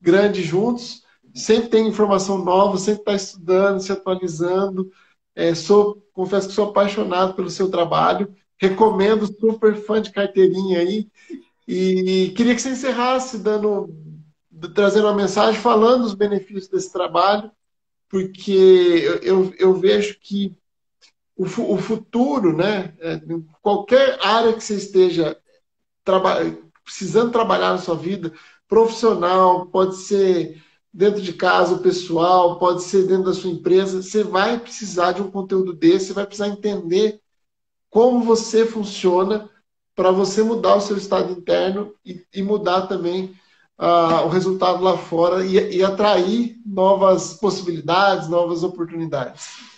[0.00, 1.02] grande juntos,
[1.34, 4.90] sempre tem informação nova, sempre está estudando, se atualizando.
[5.34, 11.08] É, sou, confesso que sou apaixonado pelo seu trabalho, recomendo, super fã de carteirinha aí.
[11.66, 13.88] E queria que você encerrasse dando
[14.74, 17.50] trazendo uma mensagem falando dos benefícios desse trabalho,
[18.08, 20.56] porque eu, eu, eu vejo que
[21.36, 23.20] o, o futuro, né, é,
[23.60, 25.36] qualquer área que você esteja
[26.04, 26.36] traba
[26.84, 28.32] precisando trabalhar na sua vida,
[28.68, 30.62] profissional, pode ser
[30.92, 35.30] dentro de casa, pessoal, pode ser dentro da sua empresa, você vai precisar de um
[35.30, 37.20] conteúdo desse, você vai precisar entender
[37.90, 39.50] como você funciona
[39.96, 43.34] para você mudar o seu estado interno e, e mudar também
[43.78, 49.73] uh, o resultado lá fora e, e atrair novas possibilidades, novas oportunidades.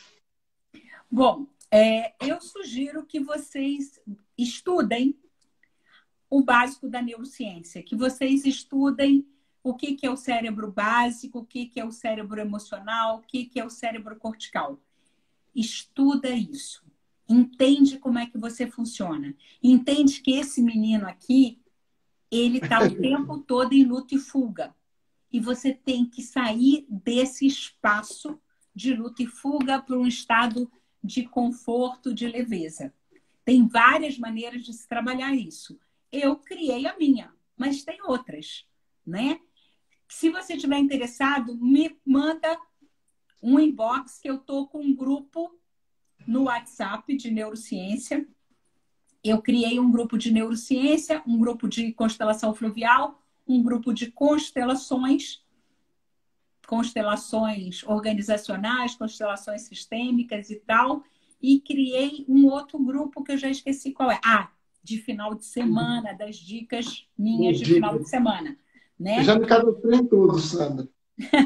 [1.10, 4.00] Bom, é, eu sugiro que vocês
[4.36, 5.18] estudem
[6.28, 9.26] o básico da neurociência, que vocês estudem
[9.62, 13.22] o que, que é o cérebro básico, o que, que é o cérebro emocional, o
[13.22, 14.80] que, que é o cérebro cortical.
[15.54, 16.84] Estuda isso.
[17.28, 19.34] Entende como é que você funciona.
[19.62, 21.60] Entende que esse menino aqui,
[22.30, 24.74] ele está o tempo todo em luta e fuga.
[25.32, 28.38] E você tem que sair desse espaço
[28.74, 30.70] de luta e fuga para um estado
[31.06, 32.92] de conforto, de leveza.
[33.44, 35.78] Tem várias maneiras de se trabalhar isso.
[36.10, 38.66] Eu criei a minha, mas tem outras,
[39.06, 39.40] né?
[40.08, 42.58] Se você estiver interessado, me manda
[43.42, 45.56] um inbox que eu tô com um grupo
[46.26, 48.26] no WhatsApp de neurociência.
[49.22, 55.44] Eu criei um grupo de neurociência, um grupo de constelação fluvial, um grupo de constelações,
[56.66, 61.02] constelações organizacionais, constelações sistêmicas e tal,
[61.40, 64.20] e criei um outro grupo que eu já esqueci qual é.
[64.24, 64.50] Ah,
[64.82, 68.56] de final de semana, das dicas minhas de final de semana.
[68.98, 69.18] Né?
[69.20, 70.88] Eu já me cadastrei em tudo, Sandra.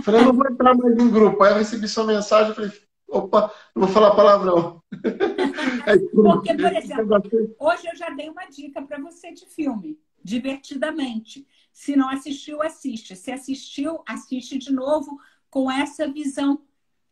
[0.03, 1.43] Falei, não vou entrar mais em grupo.
[1.43, 2.71] Aí eu recebi sua mensagem, falei,
[3.09, 4.83] opa, não vou falar palavrão.
[6.13, 11.47] Porque, por exemplo, hoje eu já dei uma dica para você de filme, divertidamente.
[11.73, 13.17] Se não assistiu, assiste.
[13.17, 15.19] Se assistiu, assiste de novo
[15.49, 16.63] com essa visão.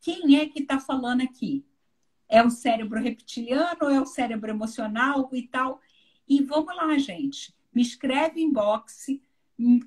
[0.00, 1.64] Quem é que está falando aqui?
[2.28, 5.80] É o cérebro reptiliano ou é o cérebro emocional e tal?
[6.28, 7.54] E vamos lá, gente.
[7.74, 9.22] Me escreve em boxe.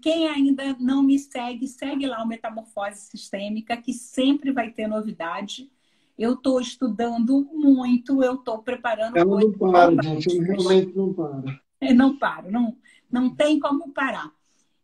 [0.01, 5.71] Quem ainda não me segue, segue lá o Metamorfose Sistêmica, que sempre vai ter novidade.
[6.17, 9.15] Eu estou estudando muito, eu estou preparando.
[9.15, 11.59] Eu não paro, gente, eu realmente não paro.
[11.79, 12.77] Eu não paro, não,
[13.09, 14.31] não tem como parar.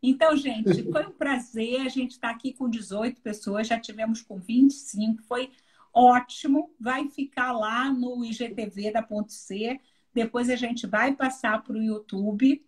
[0.01, 1.81] Então, gente, foi um prazer.
[1.81, 5.51] A gente está aqui com 18 pessoas, já tivemos com 25, foi
[5.93, 6.71] ótimo.
[6.79, 9.79] Vai ficar lá no IGTV da Ponto C.
[10.13, 12.63] Depois a gente vai passar para o YouTube,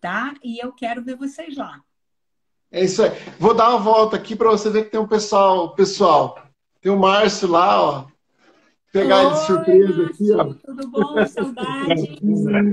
[0.00, 0.34] tá?
[0.42, 1.80] E eu quero ver vocês lá.
[2.70, 3.10] É isso aí.
[3.38, 6.42] Vou dar uma volta aqui para você ver que tem um pessoal, pessoal.
[6.80, 8.06] Tem o Márcio lá, ó.
[8.92, 10.54] Pegar Oi, ele de surpresa Márcio, aqui, ó.
[10.54, 11.26] Tudo bom?
[11.26, 12.20] Saudade.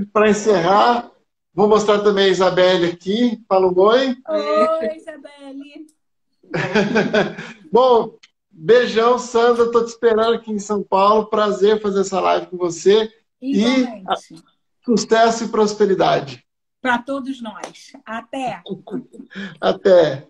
[0.12, 1.11] para encerrar,
[1.54, 3.42] vou mostrar também a Isabelle aqui.
[3.48, 4.16] Fala um oi.
[4.28, 5.86] Oi, Isabelle.
[7.72, 8.16] bom,
[8.50, 9.64] beijão, Sandra.
[9.64, 11.26] Estou te esperando aqui em São Paulo.
[11.26, 13.10] Prazer fazer essa live com você.
[13.40, 14.34] Igualmente.
[14.34, 14.42] E
[14.84, 16.44] sucesso e prosperidade.
[16.80, 17.92] Para todos nós.
[18.04, 18.62] Até.
[19.60, 20.28] Até.